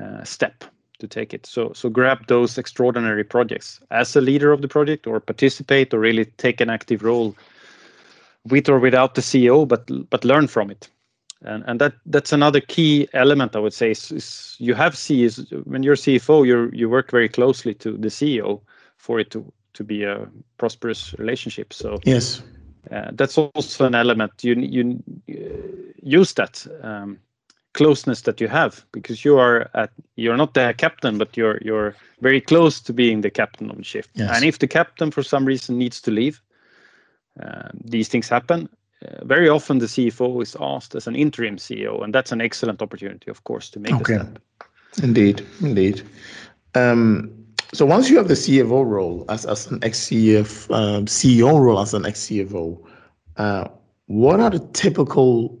uh, 0.00 0.22
step 0.24 0.64
to 0.98 1.06
take 1.06 1.32
it. 1.32 1.46
So 1.46 1.72
so 1.74 1.88
grab 1.88 2.26
those 2.26 2.58
extraordinary 2.58 3.24
projects 3.24 3.80
as 3.90 4.16
a 4.16 4.20
leader 4.20 4.52
of 4.52 4.62
the 4.62 4.68
project 4.68 5.06
or 5.06 5.20
participate 5.20 5.94
or 5.94 6.00
really 6.00 6.24
take 6.24 6.60
an 6.60 6.70
active 6.70 7.02
role 7.02 7.36
with 8.44 8.68
or 8.68 8.78
without 8.78 9.14
the 9.14 9.20
CEO, 9.20 9.66
but 9.66 9.88
but 10.10 10.24
learn 10.24 10.48
from 10.48 10.70
it. 10.70 10.88
And 11.44 11.62
and 11.66 11.80
that 11.80 11.94
that's 12.06 12.32
another 12.32 12.60
key 12.60 13.08
element 13.12 13.54
I 13.54 13.60
would 13.60 13.72
say 13.72 13.92
is, 13.92 14.10
is 14.10 14.56
you 14.58 14.74
have 14.74 14.96
CEOs 14.96 15.52
when 15.64 15.82
you're 15.84 15.96
CFO, 15.96 16.44
you 16.46 16.70
you 16.72 16.88
work 16.88 17.10
very 17.10 17.28
closely 17.28 17.74
to 17.74 17.96
the 17.96 18.08
CEO 18.08 18.60
for 18.96 19.20
it 19.20 19.30
to 19.30 19.52
to 19.74 19.84
be 19.84 20.02
a 20.02 20.28
prosperous 20.56 21.14
relationship. 21.18 21.72
So 21.72 21.98
yes. 22.04 22.42
Uh, 22.90 23.10
that's 23.12 23.36
also 23.36 23.84
an 23.84 23.94
element 23.94 24.32
you 24.42 24.54
you 24.54 25.02
uh, 25.28 25.92
use 26.02 26.32
that 26.32 26.66
um, 26.82 27.18
closeness 27.74 28.22
that 28.22 28.40
you 28.40 28.48
have 28.48 28.84
because 28.92 29.24
you 29.24 29.38
are 29.38 29.70
at 29.74 29.90
you're 30.16 30.36
not 30.36 30.54
the 30.54 30.74
captain 30.78 31.18
but 31.18 31.36
you're 31.36 31.58
you're 31.60 31.94
very 32.20 32.40
close 32.40 32.80
to 32.80 32.92
being 32.92 33.20
the 33.20 33.30
captain 33.30 33.68
of 33.70 33.76
the 33.76 33.84
ship 33.84 34.06
yes. 34.14 34.30
and 34.34 34.44
if 34.44 34.58
the 34.58 34.66
captain 34.66 35.10
for 35.10 35.22
some 35.22 35.44
reason 35.44 35.76
needs 35.76 36.00
to 36.00 36.10
leave 36.10 36.40
uh, 37.42 37.68
these 37.84 38.08
things 38.08 38.28
happen 38.28 38.68
uh, 39.06 39.24
very 39.24 39.48
often 39.48 39.78
the 39.78 39.86
cfo 39.86 40.42
is 40.42 40.56
asked 40.60 40.94
as 40.94 41.06
an 41.06 41.14
interim 41.14 41.56
ceo 41.56 42.02
and 42.02 42.14
that's 42.14 42.32
an 42.32 42.40
excellent 42.40 42.82
opportunity 42.82 43.30
of 43.30 43.44
course 43.44 43.70
to 43.70 43.78
make 43.78 43.92
okay. 43.92 44.16
the 44.16 44.20
step 44.20 44.38
indeed 45.02 45.46
indeed. 45.60 46.02
Um, 46.74 47.32
so 47.72 47.84
once 47.84 48.08
you 48.10 48.16
have 48.16 48.28
the 48.28 48.34
cfo 48.34 48.84
role 48.84 49.24
as, 49.28 49.44
as 49.46 49.66
an 49.66 49.78
ex-cf 49.82 50.70
um, 50.74 51.06
ceo 51.06 51.60
role 51.60 51.80
as 51.80 51.94
an 51.94 52.06
ex-cfo 52.06 52.78
uh, 53.36 53.68
what 54.06 54.40
are 54.40 54.50
the 54.50 54.60
typical 54.72 55.58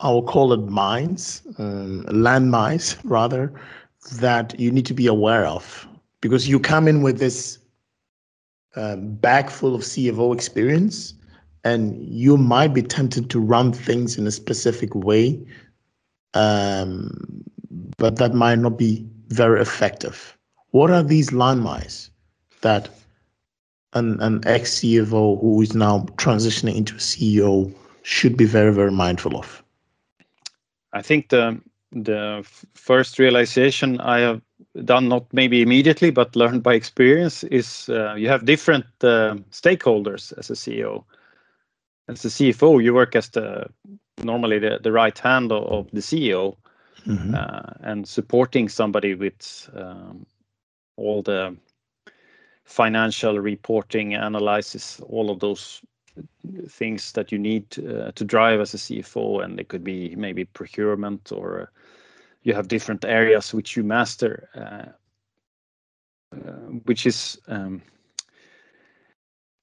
I'll 0.00 0.22
call 0.22 0.52
it 0.52 0.68
mines, 0.68 1.42
um, 1.58 2.04
landmines 2.08 2.98
rather, 3.04 3.52
that 4.16 4.58
you 4.60 4.70
need 4.70 4.86
to 4.86 4.94
be 4.94 5.06
aware 5.06 5.46
of? 5.46 5.88
Because 6.20 6.48
you 6.48 6.60
come 6.60 6.86
in 6.86 7.02
with 7.02 7.18
this 7.18 7.58
uh, 8.74 8.96
bag 8.96 9.48
full 9.48 9.74
of 9.74 9.82
CFO 9.82 10.34
experience 10.34 11.14
and 11.66 12.00
you 12.08 12.36
might 12.36 12.72
be 12.72 12.82
tempted 12.82 13.28
to 13.28 13.40
run 13.40 13.72
things 13.72 14.16
in 14.16 14.24
a 14.24 14.30
specific 14.30 14.94
way, 14.94 15.44
um, 16.34 17.10
but 17.98 18.16
that 18.18 18.34
might 18.34 18.60
not 18.60 18.78
be 18.78 19.04
very 19.28 19.60
effective. 19.60 20.38
What 20.70 20.92
are 20.92 21.02
these 21.02 21.30
landmines 21.30 22.10
that 22.60 22.88
an, 23.94 24.20
an 24.20 24.46
ex 24.46 24.78
CFO 24.78 25.40
who 25.40 25.60
is 25.60 25.74
now 25.74 26.06
transitioning 26.18 26.76
into 26.76 26.94
a 26.94 26.98
CEO 26.98 27.74
should 28.02 28.36
be 28.36 28.44
very, 28.44 28.72
very 28.72 28.92
mindful 28.92 29.36
of? 29.36 29.64
I 30.92 31.02
think 31.02 31.30
the 31.30 31.60
the 31.90 32.46
first 32.74 33.18
realization 33.18 34.00
I 34.00 34.18
have 34.20 34.40
done, 34.84 35.08
not 35.08 35.24
maybe 35.32 35.62
immediately, 35.62 36.10
but 36.10 36.36
learned 36.36 36.62
by 36.62 36.74
experience, 36.74 37.42
is 37.44 37.88
uh, 37.88 38.14
you 38.14 38.28
have 38.28 38.44
different 38.44 38.86
uh, 39.00 39.36
stakeholders 39.50 40.32
as 40.38 40.50
a 40.50 40.54
CEO. 40.54 41.04
As 42.08 42.24
a 42.24 42.28
CFO, 42.28 42.82
you 42.82 42.94
work 42.94 43.16
as 43.16 43.30
the 43.30 43.66
normally 44.22 44.58
the, 44.58 44.78
the 44.82 44.92
right 44.92 45.18
hand 45.18 45.52
of, 45.52 45.64
of 45.64 45.90
the 45.92 46.00
CEO 46.00 46.56
mm-hmm. 47.06 47.34
uh, 47.34 47.72
and 47.80 48.08
supporting 48.08 48.68
somebody 48.68 49.14
with 49.14 49.68
um, 49.74 50.26
all 50.96 51.22
the 51.22 51.56
financial 52.64 53.38
reporting, 53.38 54.14
analysis, 54.14 55.00
all 55.08 55.30
of 55.30 55.40
those 55.40 55.82
things 56.68 57.12
that 57.12 57.30
you 57.30 57.38
need 57.38 57.64
uh, 57.78 58.10
to 58.12 58.24
drive 58.24 58.60
as 58.60 58.74
a 58.74 58.78
CFO, 58.78 59.44
and 59.44 59.60
it 59.60 59.68
could 59.68 59.84
be 59.84 60.14
maybe 60.16 60.44
procurement 60.44 61.32
or 61.32 61.62
uh, 61.62 61.66
you 62.42 62.54
have 62.54 62.68
different 62.68 63.04
areas 63.04 63.52
which 63.52 63.76
you 63.76 63.82
master, 63.82 64.48
uh, 64.54 66.36
uh, 66.36 66.52
which 66.84 67.06
is 67.06 67.38
um, 67.48 67.82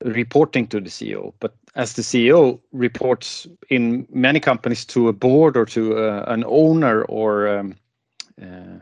reporting 0.03 0.67
to 0.67 0.81
the 0.81 0.89
CEO. 0.89 1.33
But 1.39 1.55
as 1.75 1.93
the 1.93 2.01
CEO 2.01 2.59
reports 2.71 3.47
in 3.69 4.07
many 4.11 4.39
companies 4.39 4.85
to 4.85 5.07
a 5.07 5.13
board 5.13 5.57
or 5.57 5.65
to 5.65 5.97
uh, 5.97 6.25
an 6.27 6.43
owner 6.45 7.03
or 7.03 7.47
um, 7.47 7.75
uh, 8.41 8.79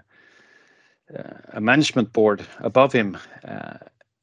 a 1.54 1.62
management 1.62 2.12
board 2.14 2.46
above 2.60 2.92
him, 2.94 3.18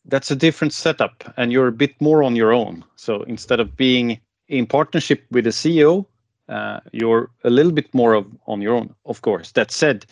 that's 0.06 0.30
a 0.30 0.36
different 0.36 0.72
setup 0.72 1.32
and 1.36 1.52
you're 1.52 1.68
a 1.68 1.72
bit 1.72 2.00
more 2.00 2.22
on 2.22 2.34
your 2.34 2.52
own. 2.52 2.84
So 2.96 3.22
instead 3.22 3.60
of 3.60 3.76
being 3.76 4.20
in 4.48 4.66
partnership 4.66 5.24
with 5.30 5.44
the 5.44 5.50
ceo 5.50 6.06
uh, 6.48 6.80
you're 6.92 7.30
a 7.44 7.50
little 7.50 7.72
bit 7.72 7.92
more 7.94 8.14
of, 8.14 8.26
on 8.46 8.62
your 8.62 8.74
own 8.74 8.94
of 9.04 9.22
course. 9.22 9.52
That 9.52 9.70
said 9.70 10.06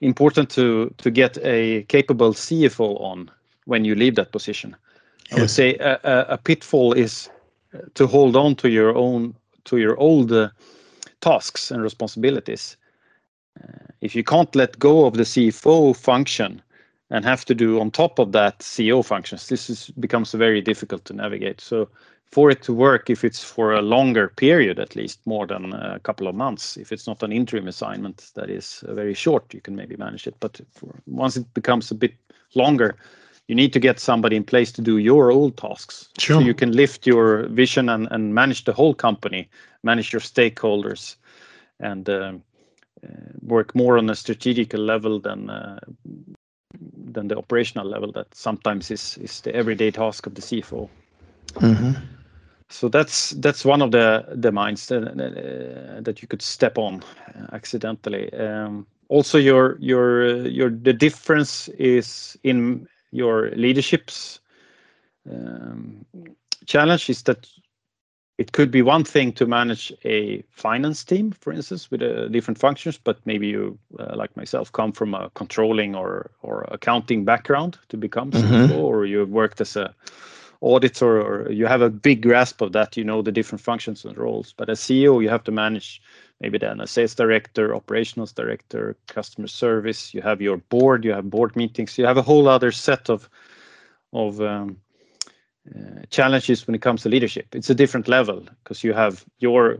important 0.00 0.50
to 0.50 0.94
to 0.98 1.10
get 1.10 1.38
a 1.42 1.82
capable 1.84 2.32
cfo 2.34 3.00
on 3.00 3.30
when 3.66 3.84
you 3.84 3.94
leave 3.94 4.14
that 4.16 4.32
position. 4.32 4.76
Yes. 5.30 5.38
i 5.38 5.40
would 5.40 5.50
say 5.50 5.74
a, 5.76 6.26
a, 6.28 6.38
pitfall 6.38 6.92
is 6.92 7.30
to 7.94 8.06
hold 8.06 8.36
on 8.36 8.54
to 8.56 8.68
your 8.68 8.94
own 8.96 9.34
to 9.64 9.78
your 9.78 9.96
old 9.98 10.32
uh, 10.32 10.48
tasks 11.20 11.70
and 11.70 11.82
responsibilities 11.82 12.76
uh, 13.62 13.86
if 14.00 14.14
you 14.14 14.24
can't 14.24 14.54
let 14.54 14.78
go 14.78 15.06
of 15.06 15.14
the 15.14 15.22
cfo 15.24 15.96
function 15.96 16.62
and 17.12 17.26
have 17.26 17.44
to 17.44 17.54
do 17.54 17.78
on 17.78 17.90
top 17.90 18.18
of 18.18 18.32
that 18.32 18.60
CEO 18.60 19.04
functions, 19.04 19.48
this 19.48 19.68
is, 19.68 19.90
becomes 20.00 20.32
very 20.32 20.62
difficult 20.62 21.04
to 21.04 21.12
navigate. 21.12 21.60
So 21.60 21.90
for 22.24 22.50
it 22.50 22.62
to 22.62 22.72
work, 22.72 23.10
if 23.10 23.22
it's 23.22 23.44
for 23.44 23.72
a 23.72 23.82
longer 23.82 24.28
period, 24.28 24.78
at 24.78 24.96
least 24.96 25.20
more 25.26 25.46
than 25.46 25.74
a 25.74 26.00
couple 26.00 26.26
of 26.26 26.34
months, 26.34 26.78
if 26.78 26.90
it's 26.90 27.06
not 27.06 27.22
an 27.22 27.30
interim 27.30 27.68
assignment 27.68 28.30
that 28.34 28.48
is 28.48 28.82
very 28.88 29.12
short, 29.12 29.52
you 29.52 29.60
can 29.60 29.76
maybe 29.76 29.94
manage 29.96 30.26
it. 30.26 30.34
But 30.40 30.58
for, 30.70 30.94
once 31.06 31.36
it 31.36 31.52
becomes 31.52 31.90
a 31.90 31.94
bit 31.94 32.14
longer, 32.54 32.96
you 33.52 33.56
need 33.56 33.72
to 33.74 33.78
get 33.78 34.00
somebody 34.00 34.34
in 34.34 34.44
place 34.44 34.72
to 34.72 34.80
do 34.80 34.96
your 34.96 35.30
old 35.30 35.58
tasks. 35.58 36.08
Sure. 36.18 36.40
So 36.40 36.46
you 36.46 36.54
can 36.54 36.72
lift 36.72 37.06
your 37.06 37.48
vision 37.48 37.90
and, 37.90 38.08
and 38.10 38.34
manage 38.34 38.64
the 38.64 38.72
whole 38.72 38.94
company, 38.94 39.46
manage 39.82 40.10
your 40.10 40.22
stakeholders, 40.22 41.16
and 41.78 42.08
uh, 42.08 42.32
uh, 43.04 43.08
work 43.42 43.74
more 43.74 43.98
on 43.98 44.08
a 44.08 44.14
strategic 44.14 44.72
level 44.72 45.20
than 45.20 45.50
uh, 45.50 45.78
than 47.12 47.28
the 47.28 47.36
operational 47.36 47.86
level 47.86 48.10
that 48.12 48.34
sometimes 48.34 48.90
is 48.90 49.18
is 49.18 49.42
the 49.42 49.54
everyday 49.54 49.90
task 49.90 50.26
of 50.26 50.34
the 50.34 50.40
CFO. 50.40 50.88
Mm-hmm. 51.56 51.92
So 52.70 52.88
that's 52.88 53.30
that's 53.44 53.66
one 53.66 53.82
of 53.82 53.90
the 53.90 54.24
the 54.34 54.50
minds 54.50 54.86
that, 54.86 55.02
uh, 55.02 56.00
that 56.00 56.22
you 56.22 56.28
could 56.28 56.40
step 56.42 56.78
on 56.78 57.02
uh, 57.02 57.54
accidentally. 57.54 58.32
Um, 58.32 58.86
also, 59.08 59.36
your 59.36 59.76
your 59.78 60.46
your 60.48 60.70
the 60.70 60.94
difference 60.94 61.68
is 61.78 62.38
in 62.42 62.88
your 63.12 63.50
leadership's 63.50 64.40
um, 65.30 66.04
challenge 66.66 67.08
is 67.08 67.22
that 67.22 67.46
it 68.38 68.52
could 68.52 68.70
be 68.70 68.82
one 68.82 69.04
thing 69.04 69.32
to 69.34 69.46
manage 69.46 69.92
a 70.04 70.42
finance 70.50 71.04
team, 71.04 71.32
for 71.32 71.52
instance, 71.52 71.90
with 71.90 72.02
uh, 72.02 72.28
different 72.28 72.58
functions, 72.58 72.98
but 72.98 73.18
maybe 73.24 73.46
you, 73.46 73.78
uh, 74.00 74.16
like 74.16 74.36
myself, 74.36 74.72
come 74.72 74.90
from 74.90 75.14
a 75.14 75.30
controlling 75.34 75.94
or 75.94 76.30
or 76.42 76.64
accounting 76.72 77.24
background 77.24 77.78
to 77.90 77.96
become 77.96 78.30
mm-hmm. 78.30 78.72
CFO, 78.72 78.78
or 78.78 79.04
you've 79.04 79.28
worked 79.28 79.60
as 79.60 79.76
a 79.76 79.94
auditor, 80.60 81.20
or 81.20 81.52
you 81.52 81.66
have 81.66 81.82
a 81.82 81.90
big 81.90 82.22
grasp 82.22 82.62
of 82.62 82.72
that. 82.72 82.96
You 82.96 83.04
know 83.04 83.22
the 83.22 83.32
different 83.32 83.60
functions 83.60 84.04
and 84.04 84.16
roles. 84.16 84.54
But 84.56 84.70
as 84.70 84.80
CEO, 84.80 85.22
you 85.22 85.28
have 85.28 85.44
to 85.44 85.52
manage 85.52 86.00
maybe 86.42 86.58
then 86.58 86.80
a 86.80 86.86
sales 86.86 87.14
director, 87.14 87.74
operations 87.74 88.32
director, 88.32 88.96
customer 89.06 89.48
service. 89.48 90.12
You 90.12 90.22
have 90.22 90.42
your 90.42 90.58
board. 90.58 91.04
You 91.04 91.12
have 91.12 91.30
board 91.30 91.56
meetings. 91.56 91.96
You 91.96 92.06
have 92.06 92.18
a 92.18 92.22
whole 92.22 92.48
other 92.48 92.72
set 92.72 93.08
of 93.08 93.28
of 94.12 94.40
um, 94.40 94.76
uh, 95.74 96.02
challenges 96.10 96.66
when 96.66 96.74
it 96.74 96.82
comes 96.82 97.02
to 97.02 97.08
leadership. 97.08 97.46
It's 97.54 97.70
a 97.70 97.74
different 97.74 98.08
level 98.08 98.44
because 98.62 98.84
you 98.84 98.92
have 98.92 99.24
your 99.38 99.78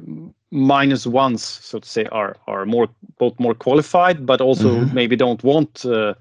minus 0.50 1.06
ones, 1.06 1.42
so 1.42 1.80
to 1.80 1.88
say, 1.88 2.06
are 2.06 2.36
are 2.46 2.64
more 2.64 2.88
both 3.18 3.38
more 3.38 3.54
qualified, 3.54 4.24
but 4.24 4.40
also 4.40 4.68
mm-hmm. 4.68 4.94
maybe 4.94 5.16
don't 5.16 5.42
want 5.44 5.84
uh, 5.84 6.14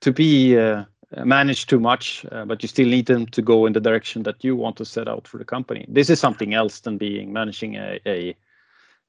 to 0.00 0.12
be 0.12 0.58
uh, 0.58 0.84
managed 1.24 1.68
too 1.68 1.80
much, 1.80 2.26
uh, 2.32 2.44
but 2.44 2.62
you 2.62 2.68
still 2.68 2.88
need 2.88 3.06
them 3.06 3.26
to 3.26 3.42
go 3.42 3.66
in 3.66 3.72
the 3.72 3.80
direction 3.80 4.24
that 4.24 4.42
you 4.42 4.56
want 4.56 4.76
to 4.76 4.84
set 4.84 5.08
out 5.08 5.28
for 5.28 5.38
the 5.38 5.44
company. 5.44 5.86
This 5.88 6.10
is 6.10 6.20
something 6.20 6.54
else 6.54 6.80
than 6.80 6.98
being 6.98 7.32
managing 7.32 7.76
a, 7.76 8.00
a, 8.06 8.30
a 8.30 8.36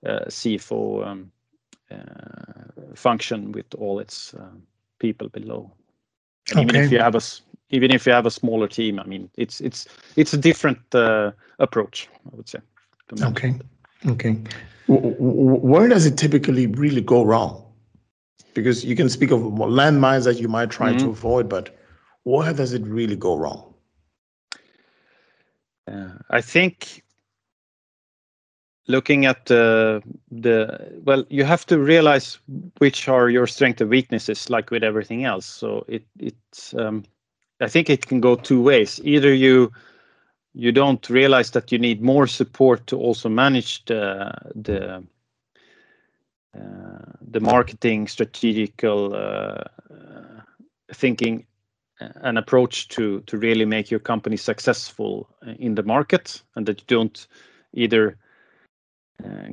CFO 0.05 1.05
um, 1.05 1.31
uh, 1.91 2.95
function 2.95 3.51
with 3.51 3.65
all 3.75 3.99
its 3.99 4.35
people 4.99 5.29
below. 5.29 5.71
Okay. 6.51 6.61
Even 6.61 6.75
if 6.75 6.91
you 6.91 6.99
have 6.99 7.15
a 7.15 7.21
even 7.69 7.91
if 7.91 8.05
you 8.05 8.13
have 8.13 8.25
a 8.25 8.31
smaller 8.31 8.67
team. 8.67 8.99
I 8.99 9.03
mean, 9.03 9.29
it's 9.35 9.61
it's 9.61 9.87
it's 10.15 10.33
a 10.33 10.37
different 10.37 10.79
uh, 10.93 11.31
approach, 11.59 12.07
I 12.31 12.35
would 12.35 12.49
say. 12.49 12.59
Okay, 13.21 13.55
okay. 14.07 14.37
Where 14.87 15.87
does 15.87 16.05
it 16.05 16.17
typically 16.17 16.67
really 16.67 17.01
go 17.01 17.23
wrong? 17.23 17.63
Because 18.53 18.83
you 18.83 18.95
can 18.95 19.09
speak 19.09 19.31
of 19.31 19.41
landmines 19.41 20.23
that 20.23 20.39
you 20.39 20.47
might 20.47 20.69
try 20.69 20.89
mm-hmm. 20.89 21.05
to 21.05 21.09
avoid, 21.09 21.49
but 21.49 21.77
where 22.23 22.53
does 22.53 22.73
it 22.73 22.83
really 22.83 23.15
go 23.15 23.37
wrong? 23.37 23.73
Uh, 25.89 26.09
I 26.29 26.41
think 26.41 27.03
looking 28.87 29.25
at 29.25 29.45
the 29.45 30.01
the 30.31 30.99
well 31.03 31.25
you 31.29 31.43
have 31.43 31.65
to 31.65 31.77
realize 31.77 32.39
which 32.77 33.07
are 33.09 33.29
your 33.29 33.47
strengths 33.47 33.81
and 33.81 33.89
weaknesses 33.89 34.49
like 34.49 34.71
with 34.71 34.83
everything 34.83 35.25
else 35.25 35.45
so 35.45 35.83
it 35.87 36.03
it's 36.19 36.73
um, 36.73 37.03
I 37.59 37.67
think 37.67 37.89
it 37.89 38.05
can 38.05 38.21
go 38.21 38.35
two 38.35 38.61
ways. 38.61 38.99
Either 39.03 39.33
you 39.33 39.71
you 40.53 40.71
don't 40.71 41.09
realize 41.09 41.51
that 41.51 41.71
you 41.71 41.79
need 41.79 42.01
more 42.01 42.27
support 42.27 42.87
to 42.87 42.97
also 42.97 43.29
manage 43.29 43.85
the 43.85 44.31
the 44.55 45.03
uh, 46.55 47.11
the 47.31 47.39
marketing 47.39 48.07
strategical 48.07 49.13
uh, 49.15 49.63
thinking 50.93 51.45
an 51.99 52.37
approach 52.37 52.87
to 52.89 53.21
to 53.21 53.37
really 53.37 53.65
make 53.65 53.89
your 53.89 53.99
company 53.99 54.37
successful 54.37 55.27
in 55.59 55.75
the 55.75 55.83
market 55.83 56.43
and 56.55 56.67
that 56.67 56.79
you 56.79 56.85
don't 56.87 57.27
either 57.73 58.09
uh, 58.09 58.13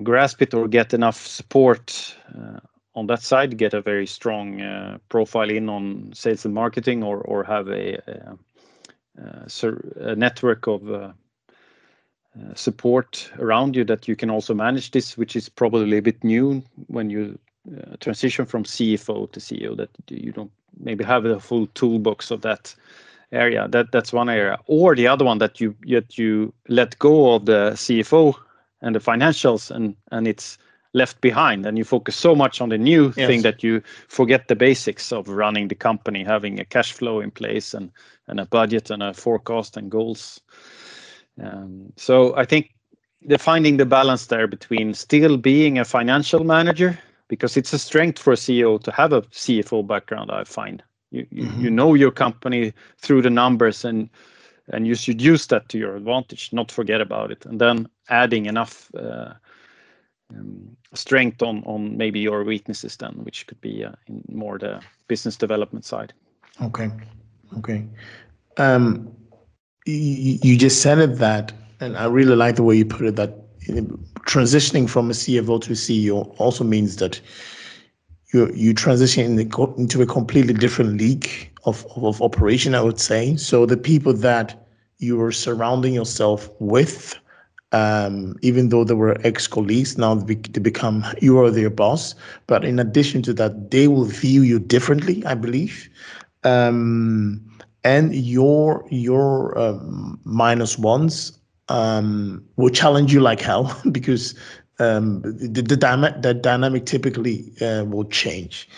grasp 0.02 0.42
it 0.42 0.54
or 0.54 0.68
get 0.68 0.94
enough 0.94 1.26
support 1.26 2.16
uh, 2.37 2.61
on 2.94 3.06
that 3.06 3.23
side, 3.23 3.56
get 3.59 3.75
a 3.75 3.80
very 3.80 4.06
strong 4.06 4.61
uh, 4.61 4.99
profile 5.09 5.50
in 5.50 5.68
on 5.68 6.12
sales 6.14 6.44
and 6.44 6.54
marketing 6.54 7.02
or 7.02 7.18
or 7.23 7.44
have 7.44 7.68
a 7.68 7.99
network 10.16 10.66
of 10.66 10.90
uh, 10.90 11.12
uh, 12.37 12.54
support 12.54 13.30
around 13.38 13.76
you 13.76 13.85
that 13.85 14.09
you 14.09 14.16
can 14.16 14.30
also 14.30 14.54
manage 14.54 14.90
this, 14.90 15.16
which 15.16 15.37
is 15.37 15.49
probably 15.49 15.99
a 15.99 16.02
bit 16.02 16.23
new 16.25 16.62
when 16.88 17.11
you 17.11 17.38
transition 18.00 18.44
from 18.44 18.64
CFO 18.64 19.33
to 19.33 19.40
CEO, 19.40 19.75
that 19.76 19.88
you 20.09 20.33
don't 20.33 20.50
maybe 20.78 21.02
have 21.04 21.23
the 21.23 21.40
full 21.40 21.66
toolbox 21.68 22.30
of 22.30 22.42
that 22.42 22.75
area. 23.33 23.66
That 23.68 23.90
That's 23.90 24.12
one 24.12 24.28
area. 24.28 24.59
Or 24.66 24.94
the 24.94 25.09
other 25.09 25.25
one 25.25 25.38
that 25.38 25.61
you 25.61 25.75
that 25.88 26.18
you 26.18 26.53
let 26.68 26.98
go 26.98 27.35
of 27.35 27.46
the 27.46 27.72
CFO 27.74 28.35
and 28.85 28.94
the 28.94 29.01
financials 29.01 29.70
and 29.70 29.97
and 30.12 30.29
it's 30.29 30.59
left 30.92 31.20
behind 31.20 31.66
and 31.66 31.77
you 31.77 31.85
focus 31.85 32.14
so 32.14 32.37
much 32.37 32.61
on 32.61 32.68
the 32.68 32.79
new 32.79 33.12
yes. 33.16 33.27
thing 33.27 33.42
that 33.42 33.64
you 33.64 33.83
forget 34.07 34.47
the 34.47 34.55
basics 34.55 35.12
of 35.12 35.29
running 35.29 35.66
the 35.66 35.75
company 35.75 36.23
having 36.23 36.61
a 36.61 36.64
cash 36.64 36.92
flow 36.92 37.20
in 37.20 37.31
place 37.33 37.75
and 37.75 37.90
and 38.29 38.38
a 38.38 38.47
budget 38.47 38.90
and 38.90 39.03
a 39.03 39.12
forecast 39.12 39.77
and 39.77 39.90
goals 39.90 40.40
um, 41.42 41.92
so 41.97 42.37
i 42.37 42.44
think 42.44 42.70
the 43.27 43.38
finding 43.38 43.77
the 43.79 43.87
balance 43.87 44.27
there 44.27 44.47
between 44.47 44.94
still 44.94 45.37
being 45.37 45.79
a 45.79 45.85
financial 45.85 46.44
manager 46.44 46.97
because 47.29 47.57
it's 47.57 47.73
a 47.73 47.79
strength 47.79 48.18
for 48.18 48.33
a 48.33 48.37
ceo 48.37 48.81
to 48.81 48.92
have 48.92 49.12
a 49.12 49.23
cfo 49.23 49.85
background 49.85 50.31
i 50.31 50.44
find 50.44 50.83
you 51.11 51.27
you, 51.31 51.44
mm-hmm. 51.44 51.61
you 51.61 51.70
know 51.70 51.94
your 51.94 52.12
company 52.12 52.73
through 52.99 53.23
the 53.23 53.31
numbers 53.31 53.85
and 53.85 54.09
and 54.68 54.87
you 54.87 54.94
should 54.94 55.20
use 55.20 55.46
that 55.48 55.68
to 55.68 55.79
your 55.79 55.96
advantage 55.96 56.53
not 56.53 56.70
forget 56.70 57.00
about 57.00 57.31
it 57.31 57.44
and 57.46 57.61
then 57.61 57.88
adding 58.09 58.46
enough 58.46 58.90
uh, 58.94 59.35
um, 60.31 60.77
strength 60.94 61.42
on 61.42 61.62
on 61.64 61.96
maybe 61.96 62.20
your 62.20 62.44
weaknesses 62.44 62.96
then, 62.96 63.12
which 63.24 63.46
could 63.46 63.61
be 63.61 63.85
uh, 63.85 63.92
in 64.07 64.22
more 64.29 64.59
the 64.59 64.81
business 65.09 65.37
development 65.37 65.85
side. 65.85 66.12
Okay. 66.62 66.90
Okay. 67.59 67.85
Um, 68.57 69.14
you, 69.87 70.38
you 70.42 70.57
just 70.57 70.81
said 70.81 70.98
it 70.98 71.18
that, 71.18 71.53
and 71.81 71.96
I 71.96 72.07
really 72.07 72.37
like 72.37 72.57
the 72.57 72.62
way 72.62 72.77
you 72.77 72.87
put 72.87 73.07
it, 73.07 73.16
that 73.16 73.40
transitioning 74.27 74.88
from 74.88 75.11
a 75.11 75.12
CFO 75.12 75.61
to 75.62 75.72
a 75.72 75.74
CEO 75.74 76.35
also 76.38 76.64
means 76.64 76.96
that 76.96 77.20
you 78.35 78.53
you 78.55 78.75
transition 78.75 79.38
into 79.38 80.03
a 80.03 80.07
completely 80.07 80.55
different 80.55 80.99
league 80.99 81.29
of, 81.64 81.87
of, 81.97 82.05
of 82.05 82.23
operation, 82.23 82.75
I 82.75 82.83
would 82.83 83.01
say. 83.01 83.37
So 83.37 83.64
the 83.66 83.77
people 83.77 84.12
that 84.12 84.66
you 84.99 85.20
are 85.23 85.33
surrounding 85.33 85.94
yourself 85.94 86.49
with 86.59 87.14
um, 87.75 88.37
even 88.42 88.68
though 88.68 88.85
they 88.85 88.94
were 88.94 89.18
ex-colleagues, 89.27 89.99
now 89.99 90.14
they 90.14 90.37
become 90.37 91.05
you 91.20 91.38
are 91.40 91.51
their 91.51 91.70
boss. 91.70 92.14
But 92.47 92.64
in 92.64 92.79
addition 92.79 93.23
to 93.23 93.35
that, 93.35 93.73
they 93.73 93.88
will 93.88 94.05
view 94.05 94.42
you 94.42 94.61
differently, 94.61 95.25
I 95.27 95.35
believe. 95.35 95.88
Um, 96.44 97.44
and 97.83 98.14
your 98.14 98.87
your 98.90 99.59
um, 99.59 100.20
minus 100.25 100.79
ones 100.79 101.37
um, 101.68 102.44
will 102.57 102.70
challenge 102.70 103.12
you 103.12 103.20
like 103.20 103.40
hell 103.40 103.77
because 103.90 104.37
um, 104.78 105.22
the 105.22 105.62
the, 105.62 105.76
dyma- 105.76 106.20
the 106.22 106.34
dynamic 106.34 106.87
typically 106.87 107.52
uh, 107.60 107.84
will 107.84 108.04
change. 108.04 108.68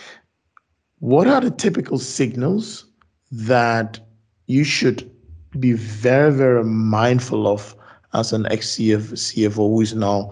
What 0.98 1.26
are 1.26 1.40
the 1.40 1.50
typical 1.50 1.98
signals 1.98 2.86
that 3.30 4.00
you 4.46 4.64
should 4.64 5.10
be 5.58 5.72
very 5.72 6.32
very 6.32 6.64
mindful 6.64 7.46
of 7.46 7.74
as 8.14 8.32
an 8.32 8.46
ex-CFO 8.50 9.54
who 9.54 9.80
is 9.80 9.94
now 9.94 10.30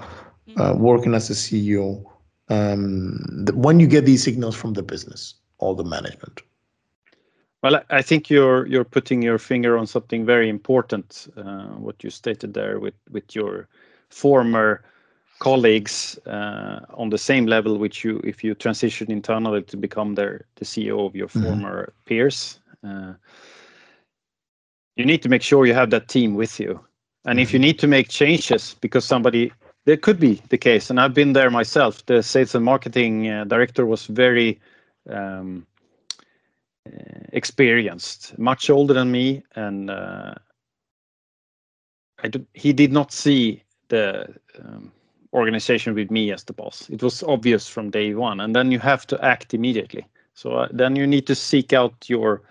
uh, 0.57 0.73
mm-hmm. 0.73 0.83
working 0.83 1.15
as 1.15 1.31
a 1.31 1.35
CEO, 1.35 2.03
um, 2.49 3.47
when 3.55 3.81
you 3.81 3.87
get 3.87 4.07
these 4.07 4.23
signals 4.23 4.55
from 4.55 4.75
the 4.75 4.83
business 4.83 5.35
or 5.59 5.75
the 5.75 5.85
management? 5.85 6.41
Well, 7.63 7.83
I 7.89 8.03
think 8.03 8.29
you're 8.29 8.67
you're 8.67 8.85
putting 8.85 9.23
your 9.23 9.39
finger 9.39 9.79
on 9.79 9.87
something 9.87 10.27
very 10.27 10.51
important. 10.51 11.29
Uh, 11.37 11.69
what 11.87 12.05
you 12.05 12.11
stated 12.11 12.53
there 12.53 12.79
with 12.79 12.95
with 13.11 13.35
your 13.35 13.69
former 14.11 14.83
colleagues 15.45 16.19
uh, 16.27 16.81
on 16.95 17.11
the 17.11 17.19
same 17.19 17.47
level, 17.47 17.79
which 17.79 18.05
you 18.05 18.21
if 18.25 18.45
you 18.45 18.55
transition 18.55 19.11
internally 19.11 19.63
to 19.63 19.77
become 19.77 20.15
their 20.15 20.45
the 20.57 20.65
CEO 20.65 21.07
of 21.07 21.15
your 21.15 21.29
mm-hmm. 21.29 21.45
former 21.45 21.93
peers, 22.07 22.61
uh, 22.83 23.13
you 24.97 25.05
need 25.05 25.23
to 25.23 25.29
make 25.29 25.43
sure 25.43 25.67
you 25.67 25.75
have 25.75 25.91
that 25.91 26.09
team 26.09 26.35
with 26.35 26.61
you 26.61 26.81
and 27.25 27.41
if 27.41 27.53
you 27.53 27.59
need 27.59 27.79
to 27.79 27.87
make 27.87 28.09
changes 28.09 28.77
because 28.81 29.05
somebody, 29.05 29.53
there 29.87 29.97
could 29.97 30.21
be 30.21 30.43
the 30.51 30.59
case, 30.59 30.91
and 30.91 31.01
I've 31.01 31.15
been 31.15 31.33
there 31.33 31.51
myself. 31.51 32.05
The 32.07 32.23
sales 32.23 32.55
and 32.55 32.65
marketing 32.65 33.29
uh, 33.29 33.45
director 33.45 33.87
was 33.87 34.07
very 34.07 34.61
um, 35.09 35.67
uh, 36.87 36.91
experienced, 37.33 38.39
much 38.39 38.69
older 38.69 38.95
than 38.95 39.11
me, 39.11 39.43
and 39.57 39.91
uh, 39.91 40.35
do, 42.29 42.47
he 42.53 42.73
did 42.73 42.93
not 42.93 43.13
see 43.13 43.63
the 43.89 44.35
um, 44.59 44.93
organization 45.35 45.95
with 45.95 46.11
me 46.11 46.33
as 46.33 46.45
the 46.45 46.53
boss. 46.53 46.89
It 46.91 47.03
was 47.03 47.23
obvious 47.25 47.69
from 47.69 47.91
day 47.91 48.15
one, 48.15 48.41
and 48.41 48.55
then 48.55 48.71
you 48.73 48.79
have 48.79 49.07
to 49.09 49.25
act 49.25 49.53
immediately. 49.53 50.07
So 50.35 50.53
uh, 50.53 50.69
then 50.73 50.97
you 50.97 51.07
need 51.07 51.27
to 51.27 51.35
seek 51.35 51.73
out 51.73 52.09
your 52.09 52.43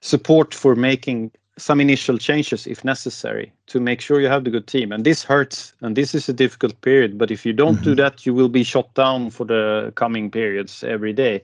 support 0.00 0.54
for 0.54 0.74
making 0.74 1.32
some 1.56 1.80
initial 1.80 2.18
changes 2.18 2.66
if 2.66 2.84
necessary 2.84 3.52
to 3.66 3.80
make 3.80 4.00
sure 4.00 4.20
you 4.20 4.28
have 4.28 4.44
the 4.44 4.50
good 4.50 4.66
team. 4.66 4.92
And 4.92 5.04
this 5.04 5.24
hurts, 5.24 5.72
and 5.80 5.96
this 5.96 6.14
is 6.14 6.28
a 6.28 6.32
difficult 6.32 6.80
period. 6.82 7.18
But 7.18 7.30
if 7.30 7.44
you 7.44 7.52
don't 7.52 7.76
mm-hmm. 7.76 7.84
do 7.84 7.94
that, 7.96 8.26
you 8.26 8.34
will 8.34 8.48
be 8.48 8.62
shot 8.62 8.94
down 8.94 9.30
for 9.30 9.44
the 9.44 9.92
coming 9.96 10.30
periods 10.30 10.84
every 10.84 11.12
day. 11.12 11.42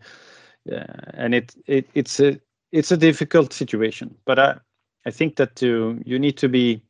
Yeah, 0.65 0.87
and 1.15 1.35
it, 1.35 1.55
it 1.67 1.89
it's 1.95 2.21
a 2.21 2.41
it's 2.73 2.93
a 2.93 2.97
difficult 2.97 3.53
situation. 3.53 4.15
But 4.25 4.39
I 4.39 4.55
I 5.07 5.11
think 5.11 5.37
that 5.37 5.57
to, 5.57 6.01
you 6.05 6.19
need 6.19 6.37
to 6.39 6.49
be 6.49 6.81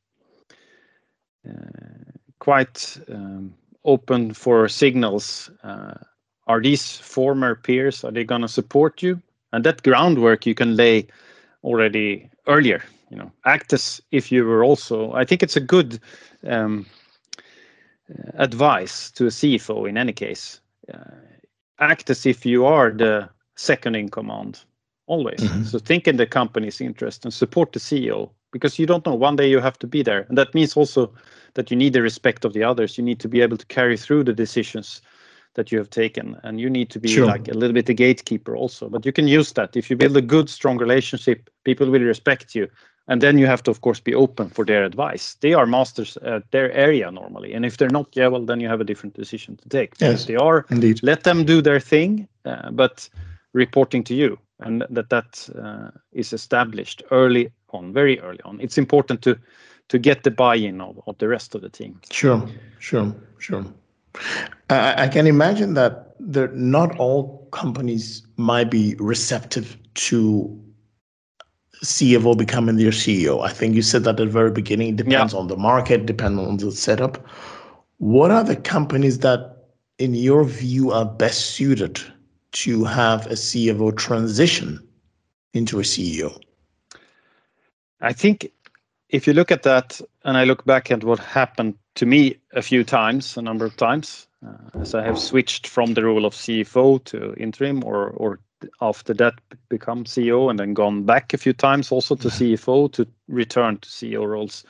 uh, 1.48 2.12
quite 2.38 2.96
um, 3.08 3.54
open 3.84 4.34
for 4.34 4.68
signals. 4.68 5.50
Uh, 5.62 5.94
are 6.46 6.60
these 6.60 6.96
former 6.98 7.54
peers? 7.54 8.04
Are 8.04 8.10
they 8.10 8.24
going 8.24 8.42
to 8.42 8.48
support 8.48 9.02
you? 9.02 9.20
And 9.52 9.64
that 9.64 9.82
groundwork 9.82 10.46
you 10.46 10.54
can 10.54 10.76
lay 10.76 11.06
already 11.62 12.28
earlier. 12.46 12.82
You 13.10 13.18
know, 13.18 13.32
act 13.44 13.72
as 13.72 14.02
if 14.10 14.32
you 14.32 14.44
were 14.44 14.64
also. 14.64 15.12
I 15.12 15.24
think 15.24 15.42
it's 15.42 15.56
a 15.56 15.60
good 15.60 16.00
um, 16.46 16.86
advice 18.34 19.10
to 19.12 19.26
a 19.26 19.30
CFO 19.30 19.88
in 19.88 19.96
any 19.96 20.12
case. 20.12 20.60
Uh, 20.92 20.98
act 21.78 22.10
as 22.10 22.26
if 22.26 22.44
you 22.44 22.66
are 22.66 22.90
the 22.90 23.28
second 23.56 23.94
in 23.94 24.08
command 24.08 24.60
always. 25.06 25.40
Mm-hmm. 25.40 25.64
So 25.64 25.78
think 25.78 26.08
in 26.08 26.16
the 26.16 26.26
company's 26.26 26.80
interest 26.80 27.24
and 27.24 27.32
support 27.32 27.72
the 27.72 27.80
CEO 27.80 28.30
because 28.52 28.78
you 28.78 28.86
don't 28.86 29.04
know 29.04 29.14
one 29.14 29.36
day 29.36 29.48
you 29.48 29.60
have 29.60 29.78
to 29.80 29.86
be 29.86 30.02
there, 30.02 30.26
and 30.28 30.38
that 30.38 30.54
means 30.54 30.76
also 30.76 31.12
that 31.54 31.70
you 31.70 31.76
need 31.76 31.92
the 31.92 32.02
respect 32.02 32.44
of 32.44 32.52
the 32.52 32.62
others. 32.62 32.98
You 32.98 33.04
need 33.04 33.20
to 33.20 33.28
be 33.28 33.40
able 33.40 33.56
to 33.56 33.66
carry 33.66 33.96
through 33.96 34.24
the 34.24 34.32
decisions 34.32 35.00
that 35.54 35.70
you 35.70 35.78
have 35.78 35.90
taken, 35.90 36.36
and 36.42 36.60
you 36.60 36.68
need 36.68 36.90
to 36.90 36.98
be 36.98 37.08
sure. 37.08 37.26
like 37.26 37.48
a 37.48 37.54
little 37.54 37.74
bit 37.74 37.86
the 37.86 37.94
gatekeeper 37.94 38.56
also. 38.56 38.88
But 38.88 39.06
you 39.06 39.12
can 39.12 39.28
use 39.28 39.52
that 39.52 39.76
if 39.76 39.88
you 39.88 39.96
build 39.96 40.16
a 40.16 40.22
good, 40.22 40.50
strong 40.50 40.78
relationship. 40.78 41.48
People 41.64 41.88
will 41.90 42.02
respect 42.02 42.54
you, 42.54 42.68
and 43.06 43.20
then 43.20 43.38
you 43.38 43.46
have 43.46 43.62
to, 43.62 43.70
of 43.70 43.80
course, 43.80 44.00
be 44.00 44.14
open 44.14 44.48
for 44.48 44.64
their 44.64 44.84
advice. 44.84 45.36
They 45.40 45.54
are 45.54 45.66
masters 45.66 46.16
at 46.18 46.50
their 46.50 46.72
area 46.72 47.10
normally, 47.10 47.54
and 47.54 47.64
if 47.64 47.76
they're 47.76 47.88
not, 47.88 48.08
yeah, 48.16 48.26
well, 48.26 48.44
then 48.44 48.60
you 48.60 48.68
have 48.68 48.80
a 48.80 48.84
different 48.84 49.14
decision 49.14 49.56
to 49.58 49.68
take. 49.68 49.94
Yes, 50.00 50.22
if 50.22 50.26
they 50.26 50.36
are. 50.36 50.66
Indeed. 50.70 51.00
Let 51.02 51.22
them 51.22 51.44
do 51.44 51.62
their 51.62 51.80
thing, 51.80 52.28
uh, 52.44 52.70
but 52.72 53.08
reporting 53.52 54.02
to 54.04 54.14
you, 54.14 54.38
and 54.58 54.84
that 54.90 55.10
that 55.10 55.48
uh, 55.56 55.90
is 56.12 56.32
established 56.32 57.02
early 57.12 57.52
on, 57.70 57.92
very 57.92 58.18
early 58.20 58.40
on. 58.44 58.60
It's 58.60 58.78
important 58.78 59.22
to 59.22 59.38
to 59.88 59.98
get 59.98 60.22
the 60.22 60.30
buy-in 60.30 60.80
of, 60.80 61.00
of 61.06 61.18
the 61.18 61.28
rest 61.28 61.54
of 61.54 61.62
the 61.62 61.68
team. 61.68 62.00
Sure, 62.10 62.48
sure, 62.78 63.14
sure. 63.38 63.64
I, 64.70 65.04
I 65.04 65.08
can 65.08 65.26
imagine 65.26 65.74
that 65.74 66.14
there, 66.18 66.48
not 66.48 66.96
all 66.98 67.48
companies 67.52 68.26
might 68.36 68.70
be 68.70 68.94
receptive 68.98 69.76
to 69.94 70.60
CFO 71.84 72.36
becoming 72.36 72.76
their 72.76 72.90
CEO. 72.90 73.44
I 73.44 73.52
think 73.52 73.74
you 73.74 73.82
said 73.82 74.04
that 74.04 74.10
at 74.10 74.16
the 74.16 74.26
very 74.26 74.50
beginning. 74.50 74.90
It 74.90 74.96
depends 74.96 75.32
yeah. 75.32 75.38
on 75.38 75.48
the 75.48 75.56
market, 75.56 76.06
depends 76.06 76.40
on 76.40 76.56
the 76.56 76.72
setup. 76.72 77.24
What 77.98 78.30
are 78.30 78.44
the 78.44 78.56
companies 78.56 79.18
that, 79.20 79.56
in 79.98 80.14
your 80.14 80.44
view, 80.44 80.92
are 80.92 81.04
best 81.04 81.50
suited 81.50 82.00
to 82.52 82.84
have 82.84 83.26
a 83.26 83.34
CFO 83.34 83.96
transition 83.96 84.80
into 85.52 85.78
a 85.78 85.82
CEO? 85.82 86.38
I 88.00 88.12
think 88.12 88.50
if 89.14 89.28
you 89.28 89.32
look 89.32 89.52
at 89.52 89.62
that, 89.62 90.00
and 90.24 90.36
I 90.36 90.42
look 90.42 90.64
back 90.64 90.90
at 90.90 91.04
what 91.04 91.20
happened 91.20 91.74
to 91.94 92.04
me 92.04 92.36
a 92.52 92.62
few 92.62 92.82
times, 92.82 93.36
a 93.36 93.42
number 93.42 93.64
of 93.64 93.76
times, 93.76 94.26
uh, 94.44 94.80
as 94.80 94.92
I 94.92 95.04
have 95.04 95.20
switched 95.20 95.68
from 95.68 95.94
the 95.94 96.04
role 96.04 96.26
of 96.26 96.34
CFO 96.34 97.04
to 97.04 97.32
interim, 97.34 97.84
or 97.84 98.10
or 98.10 98.40
after 98.80 99.14
that 99.14 99.34
become 99.68 100.04
CEO, 100.04 100.50
and 100.50 100.58
then 100.58 100.74
gone 100.74 101.04
back 101.04 101.32
a 101.32 101.38
few 101.38 101.52
times 101.52 101.92
also 101.92 102.16
to 102.16 102.28
CFO 102.28 102.90
to 102.92 103.06
return 103.28 103.78
to 103.78 103.88
CEO 103.88 104.26
roles. 104.26 104.64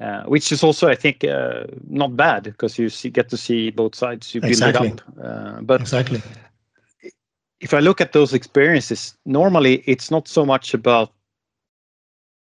Uh, 0.00 0.24
which 0.24 0.50
is 0.50 0.64
also, 0.64 0.88
I 0.88 0.94
think, 0.94 1.24
uh, 1.24 1.64
not 1.86 2.16
bad 2.16 2.44
because 2.44 2.78
you 2.78 2.88
see, 2.88 3.10
get 3.10 3.28
to 3.28 3.36
see 3.36 3.70
both 3.70 3.94
sides. 3.94 4.34
You 4.34 4.40
build 4.40 4.52
exactly. 4.52 4.88
it 4.88 5.02
up. 5.02 5.14
Uh, 5.22 5.60
but 5.60 5.82
exactly, 5.82 6.22
if 7.60 7.74
I 7.74 7.80
look 7.80 8.00
at 8.00 8.12
those 8.12 8.32
experiences, 8.32 9.14
normally 9.26 9.84
it's 9.86 10.10
not 10.10 10.26
so 10.26 10.46
much 10.46 10.74
about 10.74 11.12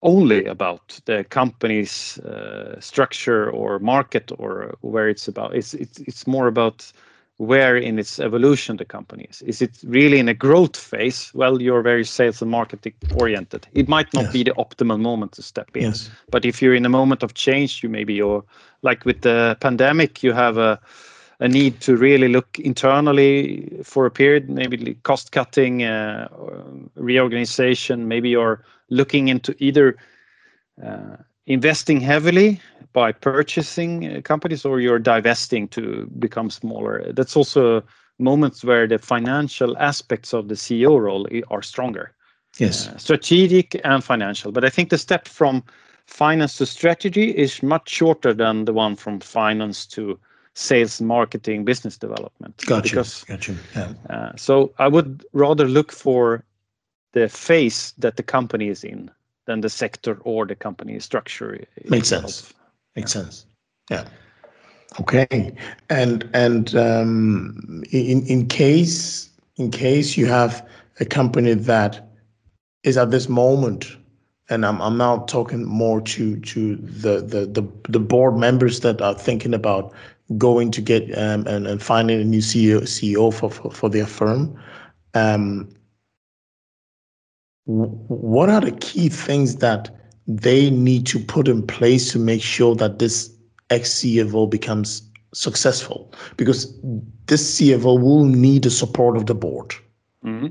only 0.02 0.44
about 0.44 1.00
the 1.06 1.24
company's 1.24 2.18
uh, 2.18 2.80
structure 2.80 3.50
or 3.50 3.78
market 3.78 4.30
or 4.38 4.74
where 4.80 5.08
it's 5.08 5.28
about. 5.28 5.54
It's, 5.54 5.74
it's 5.74 5.98
it's 6.00 6.26
more 6.26 6.46
about 6.46 6.92
where 7.38 7.76
in 7.76 7.98
its 7.98 8.18
evolution 8.18 8.76
the 8.76 8.84
company 8.84 9.26
is. 9.30 9.42
Is 9.42 9.62
it 9.62 9.78
really 9.84 10.18
in 10.18 10.28
a 10.28 10.34
growth 10.34 10.76
phase? 10.76 11.32
Well, 11.34 11.62
you're 11.62 11.82
very 11.82 12.04
sales 12.04 12.42
and 12.42 12.50
marketing 12.50 12.94
oriented. 13.14 13.66
It 13.74 13.88
might 13.88 14.12
not 14.12 14.24
yes. 14.24 14.32
be 14.32 14.42
the 14.44 14.52
optimal 14.52 15.00
moment 15.00 15.32
to 15.32 15.42
step 15.42 15.70
in. 15.76 15.82
Yes. 15.82 16.10
But 16.30 16.44
if 16.44 16.60
you're 16.60 16.74
in 16.74 16.84
a 16.84 16.88
moment 16.88 17.22
of 17.22 17.34
change, 17.34 17.82
you 17.82 17.88
maybe 17.88 18.14
you're 18.14 18.44
like 18.82 19.04
with 19.04 19.22
the 19.22 19.56
pandemic, 19.60 20.22
you 20.22 20.32
have 20.32 20.58
a 20.58 20.80
a 21.40 21.46
need 21.46 21.80
to 21.80 21.96
really 21.96 22.26
look 22.26 22.58
internally 22.58 23.70
for 23.84 24.06
a 24.06 24.10
period, 24.10 24.50
maybe 24.50 24.94
cost 25.04 25.30
cutting, 25.30 25.84
uh, 25.84 26.26
reorganization. 26.96 28.08
Maybe 28.08 28.30
you're 28.30 28.64
looking 28.90 29.28
into 29.28 29.54
either 29.58 29.96
uh, 30.84 31.16
investing 31.46 32.00
heavily 32.00 32.60
by 32.92 33.12
purchasing 33.12 34.16
uh, 34.16 34.20
companies 34.22 34.64
or 34.64 34.80
you're 34.80 34.98
divesting 34.98 35.68
to 35.68 36.06
become 36.18 36.50
smaller. 36.50 37.12
That's 37.12 37.36
also 37.36 37.82
moments 38.18 38.64
where 38.64 38.86
the 38.86 38.98
financial 38.98 39.76
aspects 39.78 40.32
of 40.32 40.48
the 40.48 40.54
CEO 40.54 41.00
role 41.00 41.26
are 41.50 41.62
stronger. 41.62 42.14
Yes. 42.58 42.88
Uh, 42.88 42.96
strategic 42.96 43.80
and 43.84 44.02
financial. 44.02 44.52
But 44.52 44.64
I 44.64 44.70
think 44.70 44.90
the 44.90 44.98
step 44.98 45.28
from 45.28 45.62
finance 46.06 46.56
to 46.58 46.66
strategy 46.66 47.30
is 47.30 47.62
much 47.62 47.88
shorter 47.88 48.34
than 48.34 48.64
the 48.64 48.72
one 48.72 48.96
from 48.96 49.20
finance 49.20 49.86
to 49.86 50.18
sales, 50.54 51.00
marketing, 51.00 51.64
business 51.64 51.96
development. 51.96 52.56
Gotcha. 52.66 52.90
Because, 52.90 53.24
gotcha. 53.24 53.54
Yeah. 53.76 53.92
Uh, 54.10 54.32
so 54.36 54.72
I 54.78 54.88
would 54.88 55.24
rather 55.32 55.68
look 55.68 55.92
for 55.92 56.44
the 57.18 57.28
phase 57.28 57.92
that 57.98 58.16
the 58.16 58.22
company 58.22 58.68
is 58.68 58.84
in 58.84 59.10
than 59.46 59.60
the 59.60 59.68
sector 59.68 60.18
or 60.22 60.46
the 60.46 60.54
company 60.54 61.00
structure. 61.00 61.64
Makes 61.84 62.08
sense. 62.08 62.54
Makes 62.94 63.14
yeah. 63.14 63.22
sense. 63.22 63.46
Yeah. 63.90 64.04
Okay. 65.00 65.52
And 65.90 66.28
and 66.32 66.74
um, 66.76 67.82
in 67.90 68.24
in 68.26 68.46
case 68.46 69.30
in 69.56 69.70
case 69.70 70.16
you 70.16 70.26
have 70.26 70.66
a 71.00 71.04
company 71.04 71.54
that 71.54 72.08
is 72.84 72.96
at 72.96 73.10
this 73.10 73.28
moment, 73.28 73.96
and 74.48 74.64
I'm 74.64 74.80
I'm 74.80 74.96
now 74.96 75.18
talking 75.26 75.64
more 75.64 76.00
to 76.00 76.38
to 76.40 76.76
the 76.76 77.20
the 77.20 77.46
the, 77.46 77.64
the 77.88 78.00
board 78.00 78.36
members 78.36 78.80
that 78.80 79.02
are 79.02 79.14
thinking 79.14 79.54
about 79.54 79.92
going 80.36 80.70
to 80.70 80.82
get 80.82 81.02
um, 81.18 81.46
and, 81.46 81.66
and 81.66 81.82
finding 81.82 82.20
a 82.20 82.24
new 82.24 82.40
CEO 82.40 82.82
CEO 82.82 83.32
for 83.32 83.50
for, 83.50 83.70
for 83.70 83.90
their 83.90 84.06
firm. 84.06 84.56
Um, 85.14 85.68
what 87.68 88.48
are 88.48 88.62
the 88.62 88.72
key 88.72 89.10
things 89.10 89.56
that 89.56 89.90
they 90.26 90.70
need 90.70 91.06
to 91.06 91.18
put 91.18 91.48
in 91.48 91.66
place 91.66 92.10
to 92.12 92.18
make 92.18 92.42
sure 92.42 92.74
that 92.74 92.98
this 92.98 93.30
ex 93.68 93.96
CFO 93.96 94.48
becomes 94.48 95.02
successful? 95.34 96.12
Because 96.38 96.72
this 97.26 97.60
CFO 97.60 98.00
will 98.00 98.24
need 98.24 98.64
the 98.64 98.70
support 98.70 99.16
of 99.18 99.26
the 99.26 99.34
board. 99.34 99.74
Mm-hmm. 100.24 100.48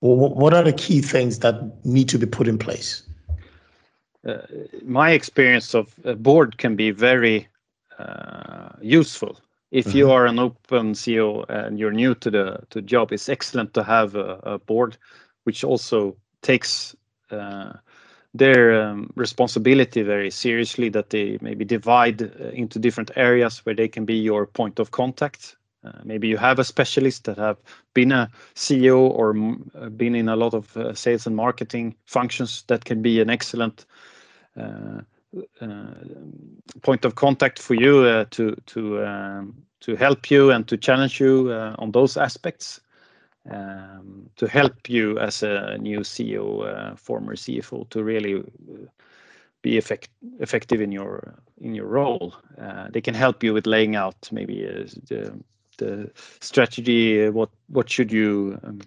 What 0.00 0.54
are 0.54 0.62
the 0.62 0.72
key 0.72 1.00
things 1.00 1.40
that 1.40 1.84
need 1.84 2.08
to 2.10 2.18
be 2.18 2.26
put 2.26 2.46
in 2.46 2.58
place? 2.58 3.02
Uh, 4.26 4.38
my 4.84 5.10
experience 5.10 5.74
of 5.74 5.94
a 6.04 6.14
board 6.14 6.58
can 6.58 6.76
be 6.76 6.90
very 6.90 7.48
uh, 7.98 8.68
useful. 8.80 9.40
If 9.70 9.86
mm-hmm. 9.86 9.98
you 9.98 10.10
are 10.12 10.26
an 10.26 10.38
open 10.38 10.92
CEO 10.92 11.44
and 11.48 11.78
you're 11.78 11.90
new 11.90 12.14
to 12.16 12.30
the 12.30 12.60
to 12.70 12.80
job, 12.80 13.12
it's 13.12 13.28
excellent 13.28 13.74
to 13.74 13.82
have 13.82 14.14
a, 14.14 14.38
a 14.44 14.58
board 14.58 14.96
which 15.44 15.64
also 15.64 16.16
takes 16.44 16.94
uh, 17.30 17.72
their 18.34 18.82
um, 18.82 19.10
responsibility 19.16 20.02
very 20.02 20.30
seriously 20.30 20.88
that 20.90 21.10
they 21.10 21.38
maybe 21.40 21.64
divide 21.64 22.22
uh, 22.22 22.50
into 22.52 22.78
different 22.78 23.10
areas 23.16 23.64
where 23.64 23.74
they 23.74 23.88
can 23.88 24.04
be 24.04 24.14
your 24.14 24.46
point 24.46 24.78
of 24.78 24.90
contact. 24.90 25.56
Uh, 25.84 25.92
maybe 26.04 26.28
you 26.28 26.36
have 26.36 26.58
a 26.58 26.64
specialist 26.64 27.24
that 27.24 27.38
have 27.38 27.58
been 27.94 28.10
a 28.12 28.28
ceo 28.54 28.98
or 28.98 29.36
uh, 29.74 29.88
been 29.90 30.14
in 30.14 30.28
a 30.28 30.36
lot 30.36 30.54
of 30.54 30.76
uh, 30.76 30.94
sales 30.94 31.26
and 31.26 31.36
marketing 31.36 31.94
functions 32.06 32.64
that 32.66 32.84
can 32.84 33.02
be 33.02 33.20
an 33.20 33.30
excellent 33.30 33.86
uh, 34.56 35.00
point 36.82 37.04
of 37.04 37.14
contact 37.14 37.58
for 37.58 37.74
you 37.74 38.24
to 38.30 38.54
to 38.66 39.04
um, 39.04 39.54
to 39.80 39.96
help 39.96 40.30
you 40.30 40.50
and 40.50 40.68
to 40.68 40.76
challenge 40.76 41.20
you 41.20 41.52
on 41.52 41.90
those 41.90 42.16
aspects 42.16 42.80
to 43.50 44.48
help 44.48 44.88
you 44.88 45.18
as 45.18 45.42
a 45.42 45.76
new 45.78 46.00
CEO, 46.00 46.66
uh, 46.66 46.96
former 46.96 47.36
CFO, 47.36 47.88
to 47.90 48.02
really 48.02 48.36
uh, 48.36 48.86
be 49.62 49.78
effect, 49.78 50.08
effective 50.40 50.80
in 50.80 50.92
your 50.92 51.34
in 51.60 51.74
your 51.74 51.86
role. 51.86 52.34
Uh, 52.60 52.88
they 52.90 53.00
can 53.00 53.14
help 53.14 53.42
you 53.42 53.52
with 53.54 53.66
laying 53.66 53.96
out 53.96 54.16
maybe 54.32 54.66
uh, 54.66 54.84
the 55.08 55.32
the 55.78 56.10
strategy. 56.40 57.28
What 57.28 57.50
what 57.68 57.90
should 57.90 58.12
you 58.12 58.58
um, 58.62 58.80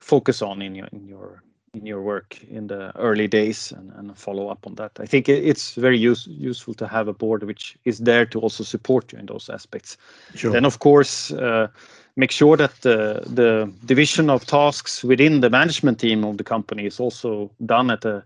focus 0.00 0.42
on 0.42 0.62
in 0.62 0.74
your 0.74 0.88
in 0.92 1.06
your 1.08 1.42
in 1.74 1.86
your 1.86 2.02
work 2.02 2.38
in 2.50 2.66
the 2.66 2.94
early 2.98 3.26
days 3.26 3.72
and, 3.72 3.90
and 3.92 4.18
follow 4.18 4.48
up 4.48 4.66
on 4.66 4.74
that. 4.74 4.92
I 5.00 5.06
think 5.06 5.28
it's 5.28 5.74
very 5.74 5.98
use, 5.98 6.26
useful 6.26 6.74
to 6.74 6.86
have 6.86 7.08
a 7.08 7.14
board 7.14 7.44
which 7.44 7.78
is 7.84 7.98
there 8.00 8.26
to 8.26 8.40
also 8.40 8.62
support 8.62 9.12
you 9.12 9.18
in 9.18 9.26
those 9.26 9.48
aspects. 9.48 9.96
Sure. 10.34 10.52
Then, 10.52 10.66
of 10.66 10.80
course, 10.80 11.32
uh, 11.32 11.68
make 12.16 12.30
sure 12.30 12.56
that 12.56 12.74
the, 12.82 13.22
the 13.26 13.72
division 13.84 14.28
of 14.30 14.46
tasks 14.46 15.02
within 15.02 15.40
the 15.40 15.50
management 15.50 15.98
team 16.00 16.24
of 16.24 16.36
the 16.36 16.44
company 16.44 16.86
is 16.86 17.00
also 17.00 17.50
done 17.64 17.90
at 17.90 18.04
a 18.04 18.24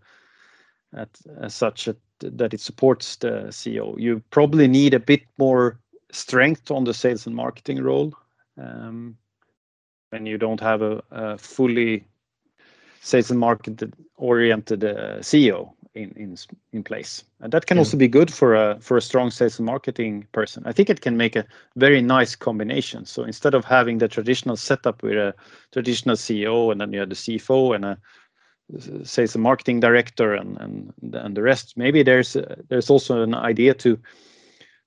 at, 0.94 1.08
such 1.48 1.88
a, 1.88 1.96
that 2.20 2.54
it 2.54 2.60
supports 2.60 3.16
the 3.16 3.46
CEO. 3.50 3.98
You 3.98 4.22
probably 4.30 4.66
need 4.66 4.94
a 4.94 5.00
bit 5.00 5.22
more 5.38 5.78
strength 6.10 6.70
on 6.70 6.84
the 6.84 6.94
sales 6.94 7.26
and 7.26 7.36
marketing 7.36 7.82
role 7.82 8.14
um, 8.58 9.16
when 10.10 10.24
you 10.24 10.38
don't 10.38 10.60
have 10.60 10.80
a, 10.82 11.02
a 11.10 11.38
fully 11.38 12.04
sales 13.02 13.30
and 13.30 13.38
market 13.38 13.82
oriented 14.16 14.84
uh, 14.84 15.18
CEO 15.18 15.75
in, 15.96 16.10
in 16.16 16.36
in 16.72 16.82
place, 16.82 17.24
and 17.40 17.52
that 17.52 17.66
can 17.66 17.78
also 17.78 17.96
be 17.96 18.08
good 18.08 18.32
for 18.32 18.54
a 18.54 18.78
for 18.80 18.96
a 18.96 19.02
strong 19.02 19.30
sales 19.30 19.58
and 19.58 19.66
marketing 19.66 20.26
person. 20.32 20.62
I 20.66 20.72
think 20.72 20.90
it 20.90 21.00
can 21.00 21.16
make 21.16 21.34
a 21.34 21.46
very 21.76 22.02
nice 22.02 22.36
combination. 22.36 23.06
So 23.06 23.24
instead 23.24 23.54
of 23.54 23.64
having 23.64 23.98
the 23.98 24.08
traditional 24.08 24.56
setup 24.56 25.02
with 25.02 25.14
a 25.14 25.34
traditional 25.72 26.16
CEO 26.16 26.70
and 26.70 26.80
then 26.80 26.92
you 26.92 27.00
have 27.00 27.08
the 27.08 27.14
CFO 27.14 27.74
and 27.74 27.84
a 27.84 27.98
sales 29.04 29.34
and 29.34 29.42
marketing 29.42 29.80
director 29.80 30.34
and 30.34 30.56
and 30.60 30.92
and 31.14 31.36
the 31.36 31.42
rest, 31.42 31.76
maybe 31.76 32.02
there's 32.02 32.36
a, 32.36 32.56
there's 32.68 32.90
also 32.90 33.22
an 33.22 33.34
idea 33.34 33.74
to 33.74 33.98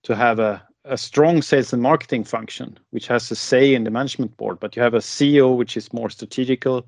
to 0.04 0.16
have 0.16 0.40
a 0.40 0.62
a 0.86 0.98
strong 0.98 1.42
sales 1.42 1.74
and 1.74 1.82
marketing 1.82 2.24
function 2.24 2.78
which 2.92 3.08
has 3.08 3.32
a 3.32 3.36
say 3.36 3.74
in 3.74 3.84
the 3.84 3.92
management 3.92 4.36
board, 4.38 4.60
but 4.60 4.76
you 4.76 4.82
have 4.82 4.94
a 4.94 5.00
CEO 5.00 5.58
which 5.58 5.76
is 5.76 5.94
more 5.94 6.10
strategical 6.10 6.86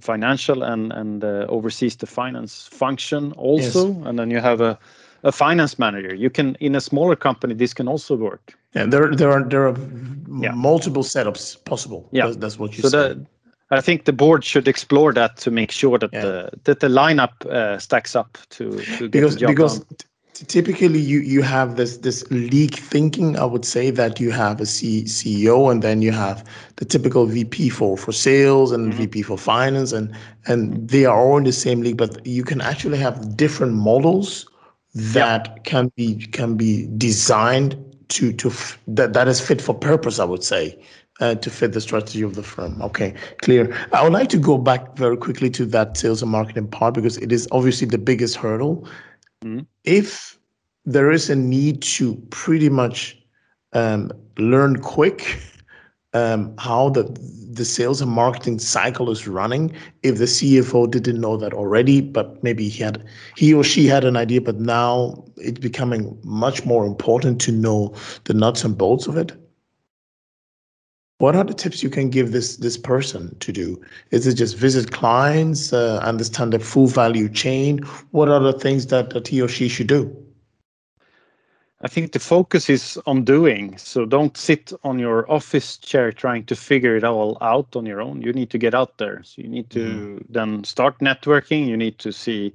financial 0.00 0.62
and 0.62 0.92
and 0.92 1.24
uh, 1.24 1.46
oversees 1.48 1.96
the 1.96 2.06
finance 2.06 2.68
function 2.70 3.32
also. 3.32 3.88
Yes. 3.88 4.06
and 4.06 4.18
then 4.18 4.30
you 4.30 4.40
have 4.40 4.60
a 4.60 4.78
a 5.22 5.32
finance 5.32 5.78
manager. 5.78 6.14
You 6.14 6.30
can 6.30 6.56
in 6.60 6.74
a 6.74 6.80
smaller 6.80 7.16
company 7.16 7.54
this 7.54 7.74
can 7.74 7.88
also 7.88 8.16
work. 8.16 8.54
Yeah 8.74 8.86
there 8.86 9.14
there 9.14 9.30
are 9.30 9.42
there 9.42 9.68
are 9.68 9.76
yeah. 10.40 10.54
multiple 10.54 11.02
setups 11.02 11.64
possible. 11.64 12.08
Yeah. 12.12 12.26
That's, 12.26 12.36
that's 12.36 12.58
what 12.58 12.76
you 12.76 12.82
so 12.82 12.88
said. 12.88 13.26
I 13.70 13.80
think 13.80 14.04
the 14.04 14.12
board 14.12 14.44
should 14.44 14.68
explore 14.68 15.12
that 15.14 15.36
to 15.38 15.50
make 15.50 15.72
sure 15.72 15.98
that 15.98 16.12
yeah. 16.12 16.22
the 16.22 16.50
that 16.64 16.80
the 16.80 16.88
lineup 16.88 17.44
uh, 17.46 17.78
stacks 17.78 18.14
up 18.14 18.38
to, 18.50 18.80
to 18.98 19.08
because 19.08 19.36
because 19.36 19.80
done 19.80 19.96
typically 20.44 20.98
you 20.98 21.20
you 21.20 21.42
have 21.42 21.76
this 21.76 21.98
this 21.98 22.24
league 22.30 22.74
thinking 22.74 23.38
i 23.38 23.44
would 23.44 23.64
say 23.64 23.90
that 23.90 24.20
you 24.20 24.30
have 24.30 24.60
a 24.60 24.66
C, 24.66 25.04
ceo 25.04 25.70
and 25.70 25.82
then 25.82 26.02
you 26.02 26.12
have 26.12 26.44
the 26.76 26.84
typical 26.84 27.26
vp 27.26 27.68
for 27.68 27.96
for 27.96 28.12
sales 28.12 28.72
and 28.72 28.88
mm-hmm. 28.88 29.02
vp 29.02 29.22
for 29.22 29.38
finance 29.38 29.92
and 29.92 30.14
and 30.46 30.88
they 30.88 31.04
are 31.04 31.18
all 31.18 31.38
in 31.38 31.44
the 31.44 31.52
same 31.52 31.80
league 31.80 31.96
but 31.96 32.24
you 32.26 32.44
can 32.44 32.60
actually 32.60 32.98
have 32.98 33.36
different 33.36 33.74
models 33.74 34.46
that 34.94 35.48
yep. 35.48 35.64
can 35.64 35.92
be 35.96 36.16
can 36.32 36.56
be 36.56 36.86
designed 36.96 37.76
to 38.08 38.32
to 38.32 38.48
f- 38.48 38.78
that 38.86 39.12
that 39.12 39.28
is 39.28 39.40
fit 39.40 39.60
for 39.60 39.74
purpose 39.74 40.18
i 40.18 40.24
would 40.24 40.44
say 40.44 40.78
uh, 41.20 41.34
to 41.36 41.50
fit 41.50 41.72
the 41.72 41.80
strategy 41.80 42.22
of 42.22 42.34
the 42.34 42.42
firm. 42.42 42.80
Okay, 42.82 43.14
clear. 43.40 43.74
I 43.92 44.02
would 44.02 44.12
like 44.12 44.28
to 44.30 44.38
go 44.38 44.58
back 44.58 44.96
very 44.96 45.16
quickly 45.16 45.48
to 45.50 45.64
that 45.66 45.96
sales 45.96 46.22
and 46.22 46.30
marketing 46.30 46.68
part 46.68 46.94
because 46.94 47.16
it 47.18 47.32
is 47.32 47.48
obviously 47.52 47.86
the 47.86 47.98
biggest 47.98 48.36
hurdle. 48.36 48.86
Mm-hmm. 49.46 49.60
If 49.84 50.38
there 50.84 51.10
is 51.10 51.30
a 51.30 51.36
need 51.36 51.82
to 51.82 52.14
pretty 52.30 52.68
much 52.68 53.16
um, 53.72 54.10
learn 54.38 54.80
quick 54.80 55.38
um, 56.14 56.54
how 56.58 56.88
the 56.90 57.04
the 57.56 57.64
sales 57.64 58.00
and 58.02 58.10
marketing 58.10 58.58
cycle 58.58 59.10
is 59.10 59.26
running. 59.26 59.72
If 60.02 60.18
the 60.18 60.24
CFO 60.24 60.90
didn't 60.90 61.20
know 61.20 61.36
that 61.38 61.54
already, 61.54 62.00
but 62.00 62.42
maybe 62.42 62.68
he 62.68 62.82
had 62.82 63.04
he 63.36 63.54
or 63.54 63.64
she 63.64 63.86
had 63.86 64.04
an 64.04 64.16
idea, 64.16 64.40
but 64.40 64.60
now 64.60 65.24
it's 65.36 65.58
becoming 65.58 66.18
much 66.22 66.64
more 66.64 66.86
important 66.86 67.40
to 67.42 67.52
know 67.52 67.94
the 68.24 68.34
nuts 68.34 68.64
and 68.64 68.76
bolts 68.76 69.06
of 69.06 69.16
it. 69.16 69.32
What 71.18 71.34
are 71.34 71.44
the 71.44 71.54
tips 71.54 71.82
you 71.82 71.88
can 71.88 72.10
give 72.10 72.32
this 72.32 72.56
this 72.58 72.76
person 72.76 73.34
to 73.38 73.52
do? 73.52 73.80
Is 74.10 74.26
it 74.26 74.34
just 74.34 74.56
visit 74.56 74.92
clients, 74.92 75.72
uh, 75.72 75.98
understand 76.02 76.52
the 76.52 76.58
full 76.58 76.88
value 76.88 77.28
chain? 77.28 77.78
What 78.10 78.28
are 78.28 78.40
the 78.40 78.52
things 78.52 78.88
that, 78.88 79.10
that 79.10 79.28
he 79.28 79.40
or 79.40 79.48
she 79.48 79.68
should 79.68 79.86
do? 79.86 80.14
I 81.82 81.88
think 81.88 82.12
the 82.12 82.18
focus 82.18 82.70
is 82.70 82.98
on 83.06 83.24
doing. 83.24 83.76
So 83.78 84.06
don't 84.06 84.36
sit 84.36 84.72
on 84.82 84.98
your 84.98 85.30
office 85.30 85.76
chair 85.78 86.10
trying 86.10 86.44
to 86.46 86.56
figure 86.56 86.96
it 86.96 87.04
all 87.04 87.36
out 87.40 87.76
on 87.76 87.86
your 87.86 88.00
own. 88.00 88.22
You 88.22 88.32
need 88.32 88.50
to 88.50 88.58
get 88.58 88.74
out 88.74 88.98
there. 88.98 89.22
So 89.22 89.42
you 89.42 89.48
need 89.48 89.70
to 89.70 89.78
mm-hmm. 89.78 90.18
then 90.28 90.64
start 90.64 90.98
networking. 91.00 91.66
You 91.66 91.76
need 91.76 91.98
to 91.98 92.12
see 92.12 92.54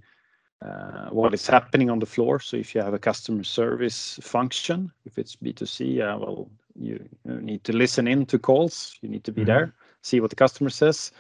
uh, 0.61 1.09
what 1.09 1.33
is 1.33 1.47
happening 1.47 1.89
on 1.89 1.99
the 1.99 2.05
floor. 2.05 2.39
So 2.39 2.57
if 2.57 2.73
you 2.73 2.81
have 2.81 2.93
a 2.93 2.99
customer 2.99 3.43
service 3.43 4.19
function, 4.21 4.91
if 5.05 5.17
it's 5.17 5.35
B2C, 5.35 5.99
uh, 6.01 6.17
well, 6.19 6.49
you, 6.75 7.03
need 7.25 7.63
to 7.63 7.73
listen 7.73 8.07
in 8.07 8.25
to 8.27 8.39
calls. 8.39 8.97
You 9.01 9.09
need 9.09 9.23
to 9.25 9.31
be 9.31 9.41
mm-hmm. 9.41 9.47
there, 9.47 9.73
see 10.01 10.19
what 10.19 10.29
the 10.29 10.35
customer 10.35 10.69
says. 10.69 11.11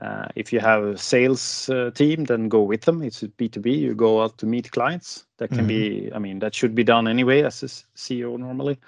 Uh, 0.00 0.26
if 0.36 0.52
you 0.52 0.60
have 0.60 0.84
a 0.84 0.96
sales 0.96 1.68
uh, 1.70 1.90
team, 1.92 2.24
then 2.24 2.48
go 2.48 2.62
with 2.62 2.82
them. 2.82 3.02
It's 3.02 3.22
B2B. 3.22 3.78
You 3.78 3.94
go 3.94 4.22
out 4.22 4.38
to 4.38 4.46
meet 4.46 4.70
clients. 4.70 5.26
That 5.38 5.48
can 5.48 5.58
mm-hmm. 5.58 5.66
be, 5.66 6.12
I 6.14 6.18
mean, 6.18 6.38
that 6.38 6.54
should 6.54 6.74
be 6.74 6.84
done 6.84 7.08
anyway 7.08 7.42
as 7.42 7.62
a 7.62 7.66
CEO 7.66 8.38
normally. 8.38 8.78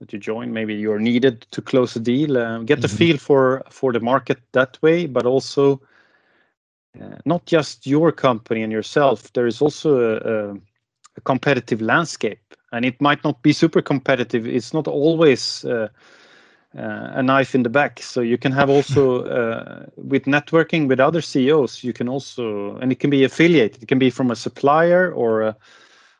That 0.00 0.12
you 0.12 0.18
join, 0.18 0.52
maybe 0.52 0.74
you're 0.74 0.98
needed 0.98 1.46
to 1.52 1.62
close 1.62 1.94
a 1.96 2.00
deal. 2.00 2.36
Uh, 2.36 2.58
get 2.58 2.78
mm-hmm. 2.78 2.82
the 2.82 2.88
feel 2.88 3.16
for 3.16 3.62
for 3.70 3.92
the 3.92 4.00
market 4.00 4.40
that 4.52 4.76
way, 4.82 5.06
but 5.06 5.24
also 5.24 5.80
uh, 7.00 7.16
not 7.24 7.46
just 7.46 7.86
your 7.86 8.12
company 8.12 8.62
and 8.62 8.72
yourself. 8.72 9.32
There 9.32 9.46
is 9.46 9.62
also 9.62 9.98
a, 10.00 10.16
a, 10.16 10.54
a, 11.16 11.20
competitive 11.24 11.80
landscape, 11.80 12.45
and 12.72 12.84
it 12.84 13.00
might 13.00 13.22
not 13.24 13.42
be 13.42 13.52
super 13.52 13.82
competitive. 13.82 14.46
It's 14.46 14.74
not 14.74 14.88
always 14.88 15.64
uh, 15.64 15.88
uh, 16.76 17.10
a 17.14 17.22
knife 17.22 17.54
in 17.54 17.62
the 17.62 17.70
back. 17.70 18.00
So 18.02 18.20
you 18.20 18.36
can 18.36 18.52
have 18.52 18.68
also 18.68 19.24
uh, 19.24 19.86
with 19.96 20.24
networking 20.24 20.88
with 20.88 21.00
other 21.00 21.22
CEOs, 21.22 21.82
you 21.82 21.92
can 21.92 22.08
also, 22.08 22.76
and 22.76 22.92
it 22.92 23.00
can 23.00 23.10
be 23.10 23.24
affiliated. 23.24 23.82
It 23.82 23.86
can 23.86 23.98
be 23.98 24.10
from 24.10 24.30
a 24.30 24.36
supplier 24.36 25.10
or 25.12 25.42
a 25.42 25.56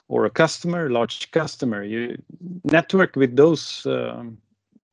or 0.09 0.25
a 0.25 0.31
customer, 0.31 0.89
large 0.89 1.31
customer. 1.33 1.83
You 1.83 2.17
network 2.65 3.17
with 3.17 3.37
those 3.37 3.85
um, 3.87 4.39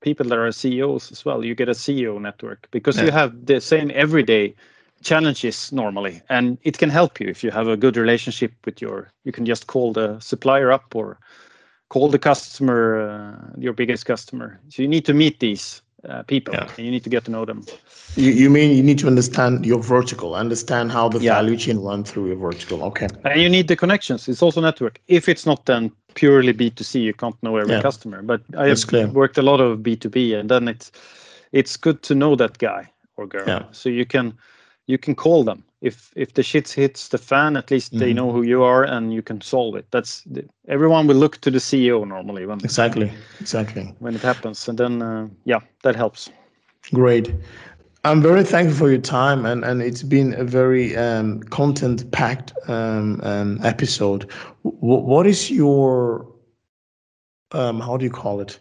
people 0.01 0.27
that 0.27 0.39
are 0.39 0.51
CEOs 0.51 1.11
as 1.11 1.23
well. 1.23 1.45
You 1.45 1.55
get 1.55 1.69
a 1.69 1.73
CEO 1.73 2.19
network 2.19 2.67
because 2.71 2.97
yeah. 2.97 3.05
you 3.05 3.11
have 3.11 3.45
the 3.45 3.61
same 3.61 3.91
everyday 3.93 4.55
challenges 5.03 5.71
normally, 5.71 6.21
and 6.29 6.57
it 6.63 6.77
can 6.77 6.89
help 6.89 7.19
you 7.19 7.27
if 7.27 7.43
you 7.43 7.51
have 7.51 7.67
a 7.67 7.77
good 7.77 7.95
relationship 7.95 8.53
with 8.65 8.81
your. 8.81 9.11
You 9.23 9.31
can 9.31 9.45
just 9.45 9.67
call 9.67 9.93
the 9.93 10.19
supplier 10.19 10.71
up 10.71 10.95
or 10.95 11.19
call 11.93 12.09
the 12.09 12.19
customer 12.19 12.79
uh, 13.07 13.61
your 13.65 13.73
biggest 13.73 14.05
customer. 14.07 14.59
So 14.69 14.81
you 14.81 14.87
need 14.87 15.05
to 15.05 15.13
meet 15.13 15.39
these 15.39 15.83
uh, 16.09 16.23
people 16.23 16.53
yeah. 16.55 16.67
and 16.75 16.85
you 16.85 16.91
need 16.91 17.03
to 17.03 17.09
get 17.09 17.23
to 17.25 17.31
know 17.31 17.45
them. 17.45 17.63
You, 18.15 18.31
you 18.31 18.49
mean 18.49 18.75
you 18.75 18.81
need 18.81 18.99
to 18.99 19.07
understand 19.07 19.63
your 19.63 19.79
vertical, 19.79 20.33
understand 20.33 20.91
how 20.91 21.07
the 21.09 21.19
yeah. 21.19 21.35
value 21.35 21.55
chain 21.55 21.77
run 21.77 22.03
through 22.03 22.27
your 22.27 22.35
vertical. 22.35 22.83
Okay. 22.83 23.07
And 23.23 23.39
you 23.39 23.47
need 23.47 23.67
the 23.67 23.75
connections. 23.75 24.27
It's 24.27 24.41
also 24.41 24.59
network. 24.59 24.99
If 25.07 25.29
it's 25.29 25.45
not 25.45 25.65
then 25.67 25.91
purely 26.15 26.53
B2C, 26.53 27.01
you 27.03 27.13
can't 27.13 27.37
know 27.43 27.57
every 27.57 27.75
yeah. 27.75 27.83
customer. 27.83 28.23
But 28.23 28.41
I 28.57 28.69
That's 28.69 28.81
have 28.81 28.89
clear. 28.89 29.07
worked 29.07 29.37
a 29.37 29.43
lot 29.43 29.61
of 29.61 29.79
B2B 29.79 30.39
and 30.39 30.49
then 30.49 30.67
it's 30.67 30.91
it's 31.51 31.77
good 31.77 32.01
to 32.03 32.15
know 32.15 32.35
that 32.35 32.57
guy 32.57 32.91
or 33.17 33.27
girl. 33.27 33.69
So 33.71 33.89
you 33.89 34.05
can 34.05 34.33
you 34.87 34.97
can 34.97 35.13
call 35.13 35.43
them 35.43 35.63
if 35.83 36.13
if 36.15 36.33
the 36.33 36.43
shit 36.43 36.69
hits 36.69 37.09
the 37.09 37.17
fan 37.17 37.57
at 37.57 37.69
least 37.69 37.91
mm-hmm. 37.91 37.99
they 37.99 38.13
know 38.13 38.31
who 38.31 38.41
you 38.41 38.63
are 38.63 38.83
and 38.83 39.13
you 39.13 39.21
can 39.21 39.41
solve 39.41 39.75
it. 39.75 39.85
That's 39.91 40.23
everyone 40.67 41.07
will 41.07 41.17
look 41.17 41.37
to 41.41 41.51
the 41.51 41.59
ceo 41.59 42.07
normally 42.07 42.45
when 42.45 42.59
exactly 42.63 43.11
exactly. 43.39 43.93
when 43.99 44.15
it 44.15 44.21
happens. 44.21 44.67
And 44.67 44.77
then 44.77 45.01
uh, 45.01 45.27
yeah 45.43 45.59
that 45.83 45.95
helps. 45.95 46.31
Great. 46.93 47.33
I'm 48.05 48.21
very 48.21 48.43
thankful 48.43 48.77
for 48.77 48.89
your 48.89 49.01
time 49.01 49.45
and 49.45 49.65
and 49.65 49.81
it's 49.81 50.03
been 50.03 50.33
a 50.39 50.45
very 50.45 50.95
um, 50.95 51.43
content 51.43 52.09
packed 52.11 52.53
um, 52.67 53.19
um, 53.23 53.59
episode. 53.63 54.29
W- 54.63 55.05
what 55.13 55.27
is 55.27 55.51
your 55.51 56.25
um, 57.51 57.81
how 57.81 57.97
do 57.97 58.05
you 58.05 58.11
call 58.11 58.39
it? 58.39 58.59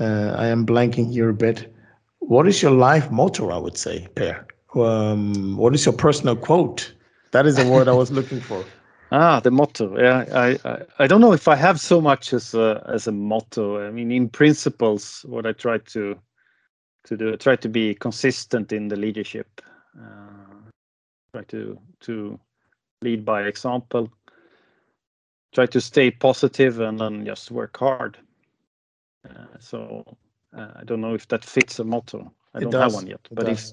Uh, 0.00 0.34
i 0.38 0.46
am 0.46 0.64
blanking 0.64 1.10
here 1.10 1.30
a 1.30 1.34
bit. 1.34 1.74
What 2.18 2.46
is 2.46 2.62
your 2.62 2.72
life 2.72 3.10
motto 3.10 3.48
i 3.50 3.58
would 3.58 3.78
say 3.78 4.06
Pär 4.14 4.44
um, 4.84 5.56
what 5.56 5.74
is 5.74 5.84
your 5.84 5.94
personal 5.94 6.36
quote? 6.36 6.92
That 7.32 7.46
is 7.46 7.56
the 7.56 7.70
word 7.70 7.88
I 7.88 7.92
was 7.92 8.10
looking 8.10 8.40
for. 8.40 8.64
Ah, 9.10 9.40
the 9.40 9.50
motto. 9.50 9.98
Yeah, 9.98 10.26
I, 10.34 10.58
I, 10.68 10.82
I 10.98 11.06
don't 11.06 11.22
know 11.22 11.32
if 11.32 11.48
I 11.48 11.54
have 11.54 11.80
so 11.80 11.98
much 11.98 12.34
as 12.34 12.52
a 12.52 12.84
as 12.86 13.06
a 13.06 13.12
motto. 13.12 13.82
I 13.86 13.90
mean, 13.90 14.12
in 14.12 14.28
principles, 14.28 15.24
what 15.26 15.46
I 15.46 15.52
try 15.52 15.78
to 15.78 16.14
to 17.04 17.16
do, 17.16 17.32
I 17.32 17.36
try 17.36 17.56
to 17.56 17.68
be 17.70 17.94
consistent 17.94 18.70
in 18.70 18.88
the 18.88 18.96
leadership. 18.96 19.62
Uh, 19.98 20.68
try 21.32 21.42
to 21.44 21.78
to 22.00 22.38
lead 23.00 23.24
by 23.24 23.44
example. 23.44 24.10
Try 25.54 25.64
to 25.64 25.80
stay 25.80 26.10
positive 26.10 26.80
and 26.80 27.00
then 27.00 27.24
just 27.24 27.50
work 27.50 27.78
hard. 27.78 28.18
Uh, 29.28 29.58
so 29.58 30.04
uh, 30.54 30.72
I 30.76 30.84
don't 30.84 31.00
know 31.00 31.14
if 31.14 31.26
that 31.28 31.44
fits 31.44 31.78
a 31.78 31.84
motto. 31.84 32.30
I 32.54 32.58
it 32.58 32.64
don't 32.64 32.72
does. 32.72 32.82
have 32.82 32.94
one 32.94 33.06
yet, 33.06 33.26
but 33.34 33.48
if 33.48 33.72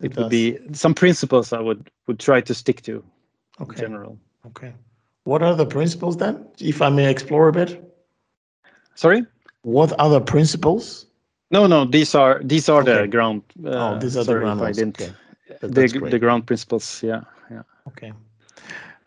it, 0.00 0.12
it 0.12 0.16
would 0.16 0.30
be 0.30 0.58
some 0.72 0.94
principles 0.94 1.52
I 1.52 1.60
would 1.60 1.90
would 2.06 2.18
try 2.18 2.40
to 2.40 2.54
stick 2.54 2.82
to 2.82 3.02
okay. 3.60 3.76
in 3.76 3.80
general. 3.80 4.18
Okay. 4.46 4.72
What 5.24 5.42
are 5.42 5.54
the 5.54 5.66
principles 5.66 6.16
then, 6.18 6.46
if 6.58 6.82
I 6.82 6.90
may 6.90 7.10
explore 7.10 7.48
a 7.48 7.52
bit? 7.52 7.82
Sorry. 8.94 9.24
What 9.62 9.92
other 9.92 10.20
principles? 10.20 11.06
No, 11.50 11.66
no. 11.66 11.84
These 11.84 12.14
are 12.14 12.40
these 12.44 12.68
are 12.68 12.82
okay. 12.82 13.02
the 13.02 13.08
ground. 13.08 13.42
Uh, 13.64 13.70
oh, 13.70 13.98
these 13.98 14.16
are 14.16 14.24
sorry 14.24 14.40
the 14.40 14.44
ground. 14.44 14.60
If 14.60 14.66
I 14.66 14.72
didn't. 14.72 15.00
Okay. 15.00 15.12
the 15.60 16.08
the 16.10 16.18
ground 16.18 16.46
principles. 16.46 17.02
Yeah, 17.02 17.22
yeah. 17.50 17.62
Okay. 17.88 18.12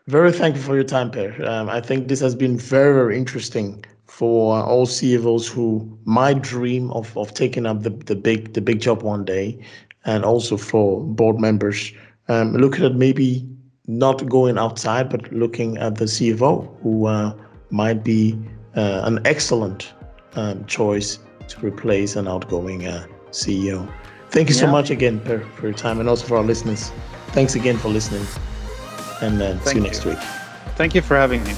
Very 0.08 0.32
thankful 0.32 0.64
for 0.64 0.74
your 0.74 0.84
time, 0.84 1.10
Pär. 1.10 1.46
Um, 1.46 1.68
I 1.68 1.82
think 1.82 2.08
this 2.08 2.20
has 2.20 2.34
been 2.34 2.56
very, 2.56 2.94
very 2.94 3.18
interesting 3.18 3.84
for 4.06 4.64
all 4.64 4.86
CFOs 4.86 5.46
who 5.46 5.98
might 6.06 6.40
dream 6.40 6.90
of, 6.92 7.16
of 7.16 7.34
taking 7.34 7.66
up 7.66 7.82
the, 7.82 7.90
the 7.90 8.16
big 8.16 8.54
the 8.54 8.62
big 8.62 8.80
job 8.80 9.02
one 9.02 9.24
day, 9.24 9.58
and 10.08 10.24
also 10.24 10.56
for 10.56 11.04
board 11.04 11.38
members 11.38 11.92
um, 12.28 12.54
looking 12.54 12.84
at 12.84 12.94
maybe 12.94 13.46
not 13.86 14.26
going 14.28 14.58
outside, 14.58 15.08
but 15.10 15.30
looking 15.32 15.76
at 15.78 15.96
the 15.96 16.04
CFO 16.06 16.68
who 16.82 17.06
uh, 17.06 17.34
might 17.70 18.02
be 18.04 18.38
uh, 18.76 19.02
an 19.04 19.20
excellent 19.24 19.92
um, 20.34 20.64
choice 20.66 21.18
to 21.48 21.66
replace 21.66 22.16
an 22.16 22.26
outgoing 22.26 22.86
uh, 22.86 23.06
CEO. 23.30 23.90
Thank 24.30 24.48
you 24.48 24.54
yeah. 24.54 24.60
so 24.62 24.66
much 24.66 24.90
again 24.90 25.20
Pär, 25.20 25.44
for 25.54 25.68
your 25.68 25.74
time 25.74 26.00
and 26.00 26.08
also 26.08 26.26
for 26.26 26.36
our 26.36 26.44
listeners. 26.44 26.90
Thanks 27.28 27.54
again 27.54 27.78
for 27.78 27.88
listening 27.88 28.26
and 29.22 29.42
uh, 29.42 29.58
see 29.60 29.76
you 29.76 29.82
next 29.82 30.04
week. 30.04 30.18
Thank 30.76 30.94
you 30.94 31.02
for 31.02 31.16
having 31.16 31.42
me, 31.44 31.52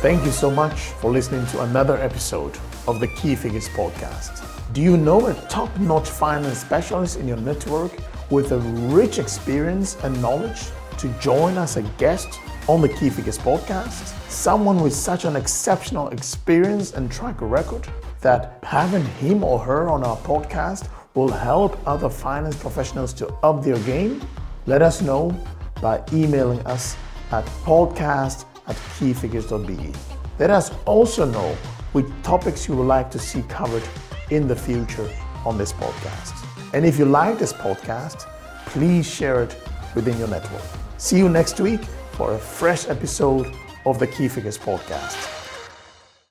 Thank 0.00 0.24
you 0.24 0.32
so 0.32 0.50
much 0.50 0.78
for 1.00 1.10
listening 1.10 1.46
to 1.46 1.62
another 1.62 1.96
episode 1.96 2.58
of 2.86 3.00
the 3.00 3.08
Key 3.08 3.36
Figures 3.36 3.68
podcast. 3.68 4.41
Do 4.72 4.80
you 4.80 4.96
know 4.96 5.26
a 5.26 5.34
top 5.50 5.76
notch 5.80 6.08
finance 6.08 6.60
specialist 6.60 7.18
in 7.18 7.28
your 7.28 7.36
network 7.36 7.92
with 8.30 8.52
a 8.52 8.58
rich 8.58 9.18
experience 9.18 9.98
and 10.02 10.18
knowledge 10.22 10.70
to 10.96 11.08
join 11.20 11.58
as 11.58 11.76
a 11.76 11.82
guest 11.98 12.40
on 12.68 12.80
the 12.80 12.88
Key 12.88 13.10
Figures 13.10 13.36
podcast? 13.36 14.18
Someone 14.30 14.80
with 14.80 14.94
such 14.94 15.26
an 15.26 15.36
exceptional 15.36 16.08
experience 16.08 16.94
and 16.94 17.12
track 17.12 17.36
record 17.42 17.86
that 18.22 18.60
having 18.62 19.04
him 19.20 19.44
or 19.44 19.58
her 19.58 19.90
on 19.90 20.04
our 20.04 20.16
podcast 20.18 20.88
will 21.12 21.28
help 21.28 21.76
other 21.86 22.08
finance 22.08 22.56
professionals 22.56 23.12
to 23.12 23.28
up 23.42 23.62
their 23.62 23.78
game? 23.80 24.22
Let 24.64 24.80
us 24.80 25.02
know 25.02 25.36
by 25.82 26.02
emailing 26.14 26.60
us 26.60 26.96
at 27.30 27.44
podcast 27.66 28.46
at 28.66 28.76
keyfigures.be. 28.96 29.92
Let 30.38 30.48
us 30.48 30.70
also 30.86 31.26
know 31.26 31.54
which 31.92 32.06
topics 32.22 32.66
you 32.66 32.76
would 32.76 32.86
like 32.86 33.10
to 33.10 33.18
see 33.18 33.42
covered 33.42 33.86
in 34.34 34.48
the 34.48 34.56
future 34.56 35.08
on 35.44 35.58
this 35.58 35.72
podcast. 35.72 36.34
And 36.72 36.86
if 36.86 36.98
you 36.98 37.04
like 37.04 37.38
this 37.38 37.52
podcast, 37.52 38.26
please 38.66 39.06
share 39.06 39.42
it 39.42 39.56
within 39.94 40.18
your 40.18 40.28
network. 40.28 40.62
See 40.96 41.18
you 41.18 41.28
next 41.28 41.60
week 41.60 41.84
for 42.12 42.34
a 42.34 42.38
fresh 42.38 42.88
episode 42.88 43.54
of 43.84 43.98
the 43.98 44.06
Key 44.06 44.28
Figures 44.28 44.58
podcast. 44.58 45.41